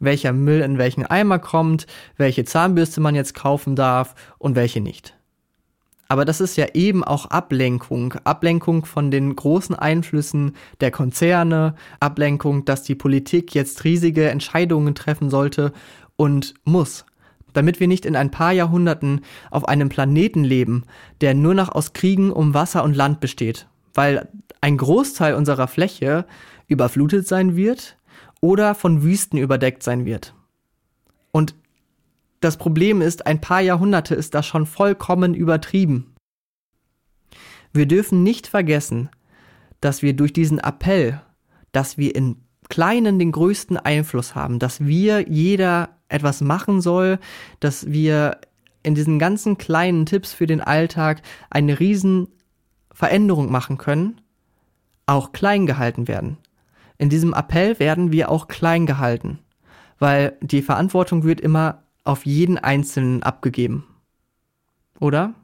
Welcher 0.00 0.32
Müll 0.32 0.62
in 0.62 0.78
welchen 0.78 1.06
Eimer 1.06 1.38
kommt, 1.38 1.86
welche 2.16 2.44
Zahnbürste 2.44 3.00
man 3.00 3.14
jetzt 3.14 3.34
kaufen 3.34 3.76
darf 3.76 4.16
und 4.38 4.56
welche 4.56 4.80
nicht. 4.80 5.16
Aber 6.08 6.24
das 6.24 6.40
ist 6.40 6.56
ja 6.56 6.66
eben 6.74 7.02
auch 7.02 7.26
Ablenkung. 7.26 8.14
Ablenkung 8.24 8.84
von 8.84 9.10
den 9.10 9.34
großen 9.34 9.74
Einflüssen 9.74 10.52
der 10.80 10.90
Konzerne, 10.90 11.74
Ablenkung, 12.00 12.64
dass 12.64 12.82
die 12.82 12.94
Politik 12.94 13.54
jetzt 13.54 13.84
riesige 13.84 14.28
Entscheidungen 14.28 14.94
treffen 14.94 15.30
sollte 15.30 15.72
und 16.16 16.54
muss. 16.64 17.06
Damit 17.52 17.80
wir 17.80 17.88
nicht 17.88 18.04
in 18.04 18.16
ein 18.16 18.30
paar 18.30 18.52
Jahrhunderten 18.52 19.22
auf 19.50 19.66
einem 19.66 19.88
Planeten 19.88 20.44
leben, 20.44 20.84
der 21.20 21.34
nur 21.34 21.54
noch 21.54 21.70
aus 21.70 21.92
Kriegen 21.92 22.32
um 22.32 22.52
Wasser 22.52 22.84
und 22.84 22.94
Land 22.94 23.20
besteht. 23.20 23.66
Weil 23.94 24.28
ein 24.60 24.76
Großteil 24.76 25.34
unserer 25.34 25.68
Fläche 25.68 26.26
überflutet 26.66 27.28
sein 27.28 27.56
wird 27.56 27.96
oder 28.40 28.74
von 28.74 29.02
Wüsten 29.02 29.38
überdeckt 29.38 29.82
sein 29.82 30.04
wird. 30.04 30.34
Und 31.30 31.54
das 32.44 32.58
Problem 32.58 33.00
ist, 33.00 33.26
ein 33.26 33.40
paar 33.40 33.60
Jahrhunderte 33.60 34.14
ist 34.14 34.34
das 34.34 34.46
schon 34.46 34.66
vollkommen 34.66 35.32
übertrieben. 35.34 36.14
Wir 37.72 37.86
dürfen 37.86 38.22
nicht 38.22 38.46
vergessen, 38.46 39.08
dass 39.80 40.02
wir 40.02 40.14
durch 40.14 40.32
diesen 40.32 40.58
Appell, 40.58 41.20
dass 41.72 41.98
wir 41.98 42.14
in 42.14 42.36
Kleinen 42.68 43.18
den 43.18 43.32
größten 43.32 43.76
Einfluss 43.76 44.34
haben, 44.34 44.58
dass 44.58 44.84
wir 44.84 45.28
jeder 45.28 45.96
etwas 46.08 46.40
machen 46.40 46.80
soll, 46.80 47.18
dass 47.60 47.90
wir 47.90 48.38
in 48.82 48.94
diesen 48.94 49.18
ganzen 49.18 49.58
kleinen 49.58 50.06
Tipps 50.06 50.32
für 50.32 50.46
den 50.46 50.60
Alltag 50.60 51.22
eine 51.50 51.78
riesen 51.80 52.28
Veränderung 52.92 53.50
machen 53.50 53.78
können, 53.78 54.20
auch 55.06 55.32
klein 55.32 55.66
gehalten 55.66 56.08
werden. 56.08 56.38
In 56.96 57.10
diesem 57.10 57.34
Appell 57.34 57.78
werden 57.78 58.12
wir 58.12 58.30
auch 58.30 58.48
klein 58.48 58.86
gehalten, 58.86 59.40
weil 59.98 60.36
die 60.40 60.62
Verantwortung 60.62 61.24
wird 61.24 61.40
immer 61.40 61.83
auf 62.04 62.26
jeden 62.26 62.58
Einzelnen 62.58 63.22
abgegeben. 63.22 63.84
Oder? 65.00 65.34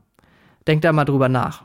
Denkt 0.66 0.84
da 0.84 0.92
mal 0.92 1.04
drüber 1.04 1.28
nach. 1.28 1.64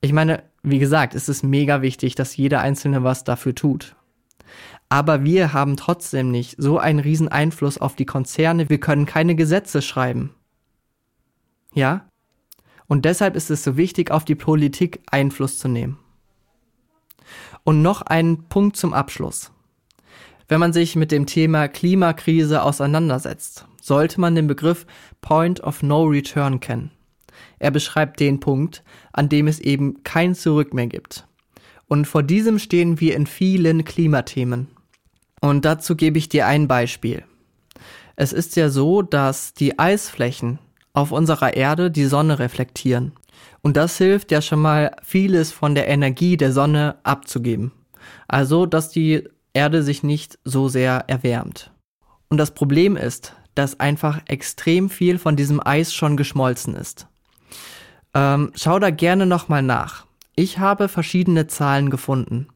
Ich 0.00 0.12
meine, 0.12 0.42
wie 0.62 0.78
gesagt, 0.78 1.14
es 1.14 1.28
ist 1.28 1.42
mega 1.42 1.82
wichtig, 1.82 2.14
dass 2.14 2.36
jeder 2.36 2.60
Einzelne 2.60 3.02
was 3.02 3.24
dafür 3.24 3.54
tut. 3.54 3.96
Aber 4.88 5.24
wir 5.24 5.52
haben 5.52 5.76
trotzdem 5.76 6.30
nicht 6.30 6.56
so 6.58 6.78
einen 6.78 6.98
riesen 6.98 7.28
Einfluss 7.28 7.78
auf 7.78 7.94
die 7.94 8.06
Konzerne. 8.06 8.68
Wir 8.68 8.80
können 8.80 9.06
keine 9.06 9.34
Gesetze 9.34 9.82
schreiben. 9.82 10.34
Ja? 11.74 12.08
Und 12.88 13.04
deshalb 13.04 13.36
ist 13.36 13.50
es 13.50 13.62
so 13.62 13.76
wichtig, 13.76 14.10
auf 14.10 14.24
die 14.24 14.34
Politik 14.34 15.00
Einfluss 15.10 15.58
zu 15.58 15.68
nehmen. 15.68 15.98
Und 17.62 17.82
noch 17.82 18.02
ein 18.02 18.48
Punkt 18.48 18.76
zum 18.76 18.92
Abschluss. 18.92 19.52
Wenn 20.48 20.58
man 20.58 20.72
sich 20.72 20.96
mit 20.96 21.12
dem 21.12 21.26
Thema 21.26 21.68
Klimakrise 21.68 22.62
auseinandersetzt, 22.62 23.68
sollte 23.80 24.20
man 24.20 24.34
den 24.34 24.46
Begriff 24.46 24.86
Point 25.20 25.60
of 25.60 25.82
No 25.82 26.04
Return 26.04 26.60
kennen. 26.60 26.90
Er 27.58 27.70
beschreibt 27.70 28.20
den 28.20 28.40
Punkt, 28.40 28.82
an 29.12 29.28
dem 29.28 29.46
es 29.46 29.60
eben 29.60 30.02
kein 30.02 30.34
Zurück 30.34 30.74
mehr 30.74 30.86
gibt. 30.86 31.26
Und 31.86 32.06
vor 32.06 32.22
diesem 32.22 32.58
stehen 32.58 33.00
wir 33.00 33.16
in 33.16 33.26
vielen 33.26 33.84
Klimathemen. 33.84 34.68
Und 35.40 35.64
dazu 35.64 35.96
gebe 35.96 36.18
ich 36.18 36.28
dir 36.28 36.46
ein 36.46 36.68
Beispiel. 36.68 37.24
Es 38.16 38.32
ist 38.32 38.56
ja 38.56 38.68
so, 38.68 39.02
dass 39.02 39.54
die 39.54 39.78
Eisflächen 39.78 40.58
auf 40.92 41.12
unserer 41.12 41.54
Erde 41.54 41.90
die 41.90 42.04
Sonne 42.04 42.38
reflektieren. 42.38 43.12
Und 43.62 43.76
das 43.76 43.96
hilft 43.98 44.30
ja 44.30 44.42
schon 44.42 44.60
mal 44.60 44.94
vieles 45.02 45.52
von 45.52 45.74
der 45.74 45.88
Energie 45.88 46.36
der 46.36 46.52
Sonne 46.52 46.96
abzugeben. 47.02 47.72
Also, 48.28 48.66
dass 48.66 48.90
die 48.90 49.24
Erde 49.52 49.82
sich 49.82 50.02
nicht 50.02 50.38
so 50.44 50.68
sehr 50.68 51.04
erwärmt. 51.08 51.70
Und 52.28 52.38
das 52.38 52.52
Problem 52.52 52.96
ist, 52.96 53.34
dass 53.60 53.78
einfach 53.78 54.22
extrem 54.26 54.88
viel 54.88 55.18
von 55.18 55.36
diesem 55.36 55.60
Eis 55.62 55.92
schon 55.92 56.16
geschmolzen 56.16 56.74
ist. 56.74 57.06
Ähm, 58.14 58.52
schau 58.54 58.78
da 58.78 58.88
gerne 58.88 59.26
nochmal 59.26 59.62
nach. 59.62 60.06
Ich 60.34 60.58
habe 60.58 60.88
verschiedene 60.88 61.46
Zahlen 61.46 61.90
gefunden. 61.90 62.48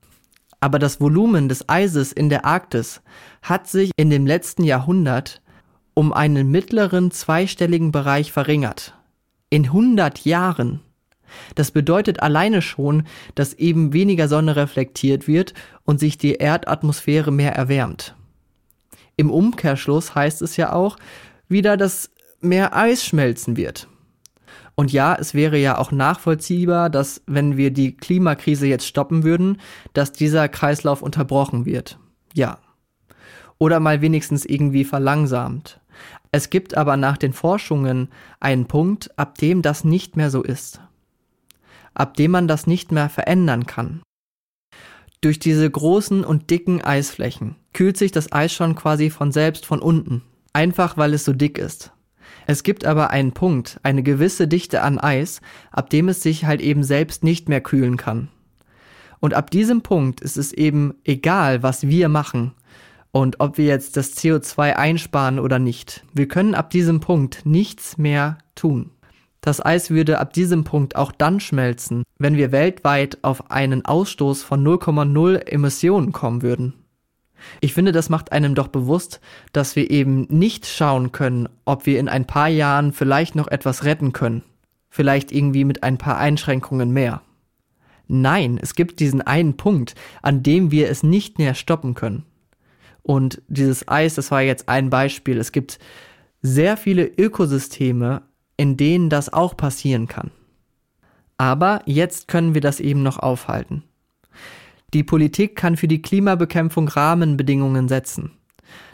Aber 0.61 0.79
das 0.79 1.03
Volumen 1.03 1.51
des 1.51 1.69
Eises 1.69 2.11
in 2.11 2.31
der 2.31 2.47
Arktis 2.47 3.03
hat 3.43 3.69
sich 3.69 3.91
in 3.99 4.09
dem 4.09 4.27
letzten 4.27 4.65
Jahrhundert 4.65 5.43
um 5.93 6.15
einen 6.15 6.51
mittleren 6.51 7.11
zweistelligen 7.11 7.93
Bereich 7.93 8.33
verringert. 8.33 8.95
In 9.51 9.67
100 9.67 10.25
Jahren. 10.25 10.81
Das 11.55 11.71
bedeutet 11.71 12.23
alleine 12.23 12.63
schon, 12.63 13.03
dass 13.35 13.53
eben 13.53 13.93
weniger 13.93 14.27
Sonne 14.27 14.57
reflektiert 14.57 15.29
wird 15.29 15.53
und 15.85 16.01
sich 16.01 16.17
die 16.17 16.37
Erdatmosphäre 16.37 17.31
mehr 17.31 17.55
erwärmt. 17.55 18.15
Im 19.17 19.31
Umkehrschluss 19.31 20.15
heißt 20.15 20.43
es 20.43 20.57
ja 20.57 20.73
auch 20.73 20.97
wieder, 21.49 21.77
dass 21.77 22.11
mehr 22.41 22.77
Eis 22.77 23.05
schmelzen 23.05 23.57
wird. 23.57 23.89
Und 24.77 24.93
ja, 24.93 25.15
es 25.15 25.35
wäre 25.35 25.57
ja 25.57 25.79
auch 25.79 25.93
nachvollziehbar, 25.93 26.91
dass 26.91 27.23
wenn 27.27 27.57
wir 27.57 27.71
die 27.71 27.97
Klimakrise 27.97 28.67
jetzt 28.67 28.87
stoppen 28.87 29.23
würden, 29.23 29.61
dass 29.93 30.13
dieser 30.13 30.49
Kreislauf 30.49 31.01
unterbrochen 31.01 31.65
wird. 31.65 31.99
Ja. 32.33 32.59
Oder 33.59 33.79
mal 33.79 34.01
wenigstens 34.01 34.45
irgendwie 34.45 34.85
verlangsamt. 34.85 35.81
Es 36.33 36.51
gibt 36.51 36.77
aber 36.77 36.97
nach 36.97 37.17
den 37.17 37.33
Forschungen 37.33 38.09
einen 38.41 38.67
Punkt, 38.67 39.17
ab 39.17 39.39
dem 39.39 39.63
das 39.63 39.85
nicht 39.85 40.17
mehr 40.17 40.31
so 40.31 40.43
ist. 40.43 40.81
Ab 41.95 42.15
dem 42.15 42.33
man 42.33 42.49
das 42.49 42.67
nicht 42.67 42.91
mehr 42.91 43.09
verändern 43.09 43.67
kann. 43.67 44.03
Durch 45.25 45.39
diese 45.39 45.71
großen 45.71 46.23
und 46.23 46.51
dicken 46.51 46.83
Eisflächen 46.85 47.57
kühlt 47.73 47.97
sich 47.97 48.13
das 48.13 48.31
Eis 48.31 48.53
schon 48.53 48.75
quasi 48.75 49.09
von 49.09 49.33
selbst 49.33 49.65
von 49.65 49.81
unten. 49.81 50.21
Einfach 50.53 50.99
weil 50.99 51.15
es 51.15 51.25
so 51.25 51.33
dick 51.33 51.57
ist. 51.57 51.93
Es 52.47 52.63
gibt 52.63 52.85
aber 52.85 53.09
einen 53.09 53.33
Punkt, 53.33 53.81
eine 53.83 54.03
gewisse 54.03 54.47
Dichte 54.47 54.83
an 54.83 54.99
Eis, 54.99 55.41
ab 55.71 55.89
dem 55.89 56.11
es 56.11 56.23
sich 56.23 56.45
halt 56.45 56.61
eben 56.61 56.85
selbst 56.85 57.25
nicht 57.25 57.49
mehr 57.49 57.63
kühlen 57.63 57.97
kann. 57.97 58.29
Und 59.19 59.33
ab 59.33 59.51
diesem 59.51 59.81
Punkt 59.81 60.21
ist 60.21 60.37
es 60.37 60.53
eben 60.53 60.93
egal, 61.05 61.63
was 61.63 61.89
wir 61.89 62.11
machen 62.11 62.53
und 63.11 63.41
ob 63.41 63.57
wir 63.57 63.65
jetzt 63.65 63.97
das 63.97 64.19
CO2 64.19 64.75
einsparen 64.75 65.39
oder 65.39 65.59
nicht. 65.59 66.05
Wir 66.13 66.29
können 66.29 66.55
ab 66.55 66.69
diesem 66.69 67.01
Punkt 67.01 67.47
nichts 67.47 67.97
mehr 67.97 68.37
tun. 68.55 68.91
Das 69.45 69.63
Eis 69.63 69.91
würde 69.91 70.21
ab 70.21 70.33
diesem 70.33 70.65
Punkt 70.65 70.97
auch 70.97 71.13
dann 71.13 71.39
schmelzen, 71.39 72.05
wenn 72.17 72.39
wir 72.39 72.51
weltweit 72.51 73.19
auf 73.21 73.51
einen 73.51 73.85
Ausstoß 73.85 74.43
von 74.43 74.67
0,0 74.67 75.37
Emissionen 75.37 76.13
kommen 76.13 76.41
würden. 76.41 76.73
Ich 77.61 77.75
finde, 77.75 77.93
das 77.93 78.09
macht 78.09 78.33
einem 78.33 78.55
doch 78.55 78.69
bewusst, 78.69 79.21
dass 79.53 79.77
wir 79.77 79.91
eben 79.91 80.23
nicht 80.31 80.65
schauen 80.65 81.13
können, 81.13 81.47
ob 81.67 81.85
wir 81.85 82.01
in 82.01 82.09
ein 82.09 82.27
paar 82.27 82.49
Jahren 82.49 82.95
vielleicht 82.95 83.35
noch 83.35 83.49
etwas 83.49 83.85
retten 83.85 84.15
können. 84.15 84.45
Vielleicht 84.89 85.31
irgendwie 85.31 85.65
mit 85.65 85.83
ein 85.83 85.99
paar 85.99 86.17
Einschränkungen 86.17 86.91
mehr. 86.91 87.21
Nein, 88.09 88.59
es 88.63 88.75
gibt 88.75 88.99
diesen 88.99 89.21
einen 89.21 89.59
Punkt, 89.59 89.95
an 90.23 90.43
dem 90.43 90.71
wir 90.71 90.89
es 90.89 91.03
nicht 91.03 91.37
mehr 91.37 91.53
stoppen 91.53 91.93
können. 91.93 92.25
Und 93.03 93.43
dieses 93.49 93.89
Eis, 93.89 94.15
das 94.15 94.31
war 94.31 94.41
jetzt 94.41 94.71
ein 94.71 94.89
Beispiel. 94.89 95.37
Es 95.37 95.53
gibt 95.53 95.79
sehr 96.41 96.79
viele 96.79 97.05
Ökosysteme, 97.05 98.23
in 98.57 98.77
denen 98.77 99.11
das 99.11 99.33
auch 99.33 99.57
passieren 99.57 100.07
kann. 100.09 100.31
Aber 101.37 101.83
jetzt 101.87 102.29
können 102.29 102.55
wir 102.55 102.61
das 102.61 102.81
eben 102.81 103.03
noch 103.03 103.19
aufhalten. 103.19 103.83
Die 104.93 105.03
Politik 105.03 105.57
kann 105.57 105.77
für 105.77 105.89
die 105.89 106.03
Klimabekämpfung 106.03 106.87
Rahmenbedingungen 106.87 107.89
setzen. 107.89 108.31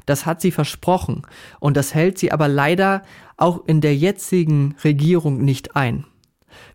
Das 0.07 0.25
hat 0.25 0.41
sie 0.41 0.51
versprochen 0.51 1.23
und 1.61 1.77
das 1.77 1.95
hält 1.95 2.19
sie 2.19 2.33
aber 2.33 2.49
leider 2.49 3.03
auch 3.37 3.67
in 3.67 3.81
der 3.81 3.95
jetzigen 3.95 4.75
Regierung 4.83 5.45
nicht 5.45 5.77
ein. 5.77 6.05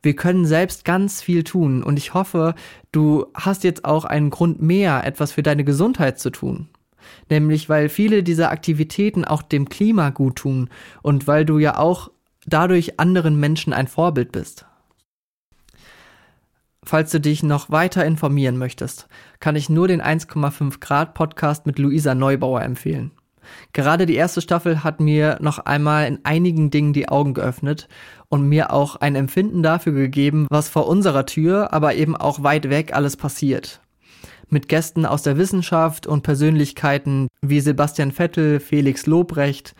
Wir 0.01 0.15
können 0.15 0.45
selbst 0.45 0.85
ganz 0.85 1.21
viel 1.21 1.43
tun 1.43 1.83
und 1.83 1.97
ich 1.97 2.13
hoffe, 2.13 2.55
du 2.91 3.25
hast 3.33 3.63
jetzt 3.63 3.83
auch 3.83 4.05
einen 4.05 4.29
Grund 4.29 4.61
mehr, 4.61 5.03
etwas 5.05 5.33
für 5.33 5.43
deine 5.43 5.63
Gesundheit 5.63 6.19
zu 6.19 6.29
tun. 6.29 6.69
Nämlich 7.29 7.69
weil 7.69 7.89
viele 7.89 8.23
dieser 8.23 8.51
Aktivitäten 8.51 9.25
auch 9.25 9.41
dem 9.41 9.69
Klima 9.69 10.11
gut 10.11 10.37
tun 10.37 10.69
und 11.01 11.27
weil 11.27 11.45
du 11.45 11.59
ja 11.59 11.77
auch 11.77 12.11
dadurch 12.45 12.99
anderen 12.99 13.39
Menschen 13.39 13.73
ein 13.73 13.87
Vorbild 13.87 14.31
bist. 14.31 14.65
Falls 16.83 17.11
du 17.11 17.19
dich 17.19 17.41
noch 17.41 17.71
weiter 17.71 18.05
informieren 18.05 18.57
möchtest, 18.57 19.07
kann 19.39 19.55
ich 19.55 19.69
nur 19.69 19.87
den 19.87 20.03
1,5 20.03 20.79
Grad 20.79 21.15
Podcast 21.15 21.65
mit 21.65 21.79
Luisa 21.79 22.13
Neubauer 22.13 22.61
empfehlen. 22.61 23.11
Gerade 23.73 24.05
die 24.05 24.15
erste 24.15 24.41
Staffel 24.41 24.83
hat 24.83 24.99
mir 24.99 25.37
noch 25.41 25.59
einmal 25.59 26.07
in 26.07 26.19
einigen 26.23 26.69
Dingen 26.69 26.93
die 26.93 27.09
Augen 27.09 27.33
geöffnet 27.33 27.87
und 28.29 28.47
mir 28.47 28.71
auch 28.71 28.95
ein 28.97 29.15
Empfinden 29.15 29.63
dafür 29.63 29.93
gegeben, 29.93 30.47
was 30.49 30.69
vor 30.69 30.87
unserer 30.87 31.25
Tür, 31.25 31.73
aber 31.73 31.95
eben 31.95 32.15
auch 32.15 32.43
weit 32.43 32.69
weg 32.69 32.93
alles 32.93 33.17
passiert. 33.17 33.81
Mit 34.49 34.69
Gästen 34.69 35.05
aus 35.07 35.23
der 35.23 35.37
Wissenschaft 35.37 36.05
und 36.05 36.21
Persönlichkeiten 36.21 37.29
wie 37.41 37.61
Sebastian 37.61 38.11
Vettel, 38.11 38.59
Felix 38.59 39.07
Lobrecht, 39.07 39.75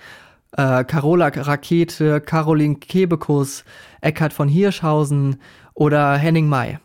äh, 0.57 0.83
Carola 0.83 1.27
Rakete, 1.27 2.21
Caroline 2.21 2.75
Kebekus, 2.75 3.63
Eckhard 4.01 4.33
von 4.33 4.47
Hirschhausen 4.47 5.41
oder 5.73 6.15
Henning 6.15 6.47
May 6.47 6.79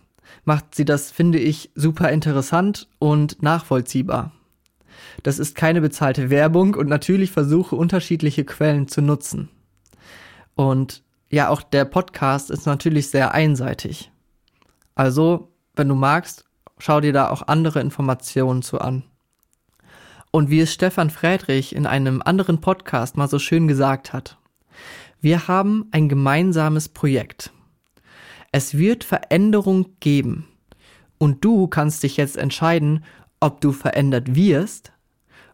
macht 0.44 0.74
sie 0.74 0.84
das, 0.84 1.10
finde 1.10 1.38
ich, 1.38 1.70
super 1.74 2.10
interessant 2.10 2.88
und 2.98 3.42
nachvollziehbar. 3.42 4.32
Das 5.22 5.38
ist 5.38 5.54
keine 5.54 5.80
bezahlte 5.80 6.30
Werbung 6.30 6.74
und 6.74 6.88
natürlich 6.88 7.30
versuche 7.30 7.76
unterschiedliche 7.76 8.44
Quellen 8.44 8.88
zu 8.88 9.02
nutzen. 9.02 9.48
Und 10.54 11.02
ja, 11.28 11.48
auch 11.48 11.62
der 11.62 11.84
Podcast 11.84 12.50
ist 12.50 12.66
natürlich 12.66 13.10
sehr 13.10 13.32
einseitig. 13.32 14.10
Also, 14.94 15.52
wenn 15.76 15.88
du 15.88 15.94
magst, 15.94 16.44
schau 16.78 17.00
dir 17.00 17.12
da 17.12 17.30
auch 17.30 17.42
andere 17.46 17.80
Informationen 17.80 18.62
zu 18.62 18.80
an. 18.80 19.04
Und 20.30 20.48
wie 20.48 20.60
es 20.60 20.72
Stefan 20.72 21.10
Friedrich 21.10 21.74
in 21.74 21.86
einem 21.86 22.22
anderen 22.22 22.60
Podcast 22.60 23.16
mal 23.16 23.28
so 23.28 23.38
schön 23.38 23.66
gesagt 23.66 24.12
hat, 24.12 24.38
wir 25.20 25.48
haben 25.48 25.88
ein 25.90 26.08
gemeinsames 26.08 26.88
Projekt. 26.88 27.52
Es 28.52 28.78
wird 28.78 29.04
Veränderung 29.04 29.96
geben. 30.00 30.46
Und 31.18 31.44
du 31.44 31.66
kannst 31.66 32.02
dich 32.02 32.16
jetzt 32.16 32.36
entscheiden, 32.36 33.04
ob 33.40 33.60
du 33.60 33.72
verändert 33.72 34.34
wirst 34.34 34.92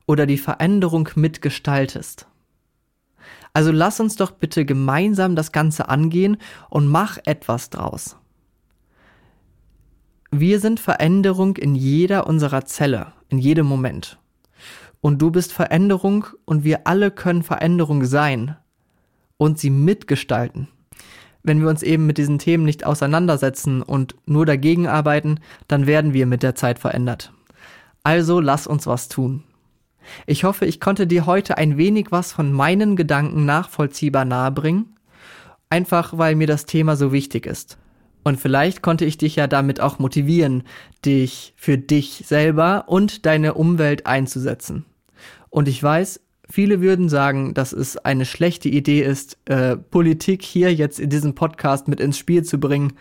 oder 0.06 0.26
die 0.26 0.38
Veränderung 0.38 1.08
mitgestaltest. 1.14 2.28
Also 3.52 3.72
lass 3.72 3.98
uns 4.00 4.16
doch 4.16 4.32
bitte 4.32 4.64
gemeinsam 4.64 5.34
das 5.34 5.50
Ganze 5.50 5.88
angehen 5.88 6.36
und 6.68 6.86
mach 6.86 7.18
etwas 7.24 7.70
draus. 7.70 8.16
Wir 10.30 10.60
sind 10.60 10.78
Veränderung 10.78 11.56
in 11.56 11.74
jeder 11.74 12.26
unserer 12.26 12.66
Zelle, 12.66 13.12
in 13.28 13.38
jedem 13.38 13.66
Moment. 13.66 14.18
Und 15.06 15.22
du 15.22 15.30
bist 15.30 15.52
Veränderung 15.52 16.26
und 16.44 16.64
wir 16.64 16.86
alle 16.88 17.12
können 17.12 17.44
Veränderung 17.44 18.04
sein 18.04 18.56
und 19.36 19.58
sie 19.58 19.70
mitgestalten 19.70 20.68
wenn 21.46 21.60
wir 21.60 21.68
uns 21.68 21.82
eben 21.84 22.06
mit 22.06 22.18
diesen 22.18 22.38
Themen 22.38 22.64
nicht 22.64 22.84
auseinandersetzen 22.84 23.80
und 23.80 24.16
nur 24.26 24.44
dagegen 24.46 24.88
arbeiten, 24.88 25.38
dann 25.68 25.86
werden 25.86 26.12
wir 26.12 26.26
mit 26.26 26.42
der 26.42 26.56
Zeit 26.56 26.80
verändert. 26.80 27.32
Also 28.02 28.40
lass 28.40 28.66
uns 28.66 28.86
was 28.86 29.08
tun. 29.08 29.44
Ich 30.26 30.44
hoffe, 30.44 30.66
ich 30.66 30.80
konnte 30.80 31.06
dir 31.06 31.24
heute 31.24 31.56
ein 31.56 31.76
wenig 31.76 32.08
was 32.10 32.32
von 32.32 32.52
meinen 32.52 32.96
Gedanken 32.96 33.44
nachvollziehbar 33.44 34.24
nahebringen, 34.24 34.96
einfach 35.70 36.18
weil 36.18 36.34
mir 36.34 36.48
das 36.48 36.66
Thema 36.66 36.96
so 36.96 37.12
wichtig 37.12 37.46
ist. 37.46 37.78
Und 38.24 38.40
vielleicht 38.40 38.82
konnte 38.82 39.04
ich 39.04 39.16
dich 39.16 39.36
ja 39.36 39.46
damit 39.46 39.80
auch 39.80 40.00
motivieren, 40.00 40.64
dich 41.04 41.54
für 41.56 41.78
dich 41.78 42.24
selber 42.26 42.84
und 42.88 43.24
deine 43.24 43.54
Umwelt 43.54 44.06
einzusetzen. 44.06 44.84
Und 45.50 45.68
ich 45.68 45.82
weiß, 45.82 46.20
Viele 46.48 46.80
würden 46.80 47.08
sagen, 47.08 47.54
dass 47.54 47.72
es 47.72 47.96
eine 47.96 48.24
schlechte 48.24 48.68
Idee 48.68 49.02
ist, 49.02 49.36
äh, 49.46 49.76
Politik 49.76 50.42
hier 50.42 50.72
jetzt 50.72 51.00
in 51.00 51.10
diesem 51.10 51.34
Podcast 51.34 51.88
mit 51.88 51.98
ins 51.98 52.18
Spiel 52.18 52.44
zu 52.44 52.60
bringen, 52.60 52.92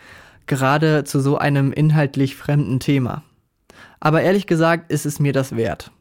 gerade 0.47 1.03
zu 1.03 1.19
so 1.19 1.38
einem 1.38 1.71
inhaltlich 1.71 2.36
fremden 2.36 2.79
Thema. 2.79 3.23
Aber 3.99 4.21
ehrlich 4.21 4.47
gesagt 4.47 4.91
ist 4.91 5.05
es 5.05 5.19
mir 5.19 5.31
das 5.31 5.55
wert. 5.55 5.91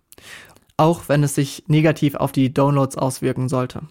Auch 0.76 1.08
wenn 1.08 1.22
es 1.22 1.34
sich 1.34 1.64
negativ 1.66 2.14
auf 2.14 2.32
die 2.32 2.52
Downloads 2.52 2.96
auswirken 2.96 3.48
sollte. 3.48 3.82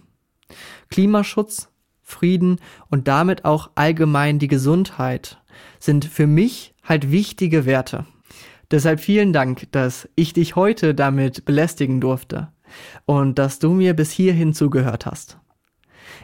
Klimaschutz, 0.90 1.70
Frieden 2.02 2.60
und 2.90 3.08
damit 3.08 3.46
auch 3.46 3.70
allgemein 3.76 4.40
die 4.40 4.48
Gesundheit 4.48 5.42
sind 5.80 6.06
für 6.06 6.28
mich 6.28 6.74
halt 6.84 7.12
wichtige 7.12 7.66
Werte. 7.66 8.06
Deshalb 8.74 9.00
vielen 9.00 9.34
Dank, 9.34 9.72
dass 9.72 10.10
ich 10.16 10.34
dich 10.34 10.56
heute 10.56 10.96
damit 10.96 11.46
belästigen 11.46 12.02
durfte 12.02 12.48
und 13.06 13.38
dass 13.38 13.60
du 13.60 13.70
mir 13.70 13.94
bis 13.94 14.10
hierhin 14.10 14.56
zugehört 14.56 15.06
hast. 15.06 15.38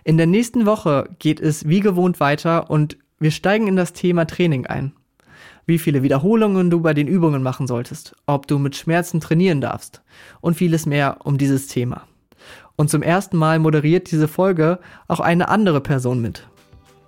In 0.04 0.18
der 0.18 0.26
nächsten 0.26 0.66
Woche 0.66 1.12
geht 1.20 1.40
es 1.40 1.68
wie 1.68 1.80
gewohnt 1.80 2.20
weiter 2.20 2.72
und 2.72 2.98
wir 3.20 3.30
steigen 3.30 3.68
in 3.68 3.76
das 3.76 3.94
Thema 3.94 4.26
Training 4.26 4.66
ein. 4.66 4.94
Wie 5.68 5.78
viele 5.78 6.02
Wiederholungen 6.02 6.72
du 6.72 6.82
bei 6.82 6.96
den 6.96 7.08
Übungen 7.08 7.44
machen 7.44 7.68
solltest, 7.68 8.16
ob 8.26 8.48
du 8.48 8.58
mit 8.58 8.76
Schmerzen 8.76 9.20
trainieren 9.20 9.62
darfst 9.62 10.02
und 10.42 10.56
vieles 10.56 10.88
mehr 10.88 11.18
um 11.26 11.38
dieses 11.38 11.68
Thema. 11.68 12.08
Und 12.76 12.90
zum 12.90 13.04
ersten 13.04 13.38
Mal 13.38 13.60
moderiert 13.60 14.10
diese 14.10 14.28
Folge 14.28 14.80
auch 15.08 15.20
eine 15.20 15.50
andere 15.50 15.82
Person 15.82 16.20
mit. 16.20 16.48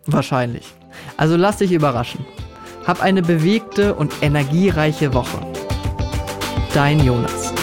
Wahrscheinlich. 0.06 0.71
Also 1.17 1.36
lass 1.36 1.58
dich 1.58 1.71
überraschen. 1.71 2.23
Hab 2.86 3.02
eine 3.02 3.22
bewegte 3.22 3.94
und 3.94 4.12
energiereiche 4.22 5.13
Woche. 5.13 5.39
Dein 6.74 7.00
Jonas. 7.04 7.54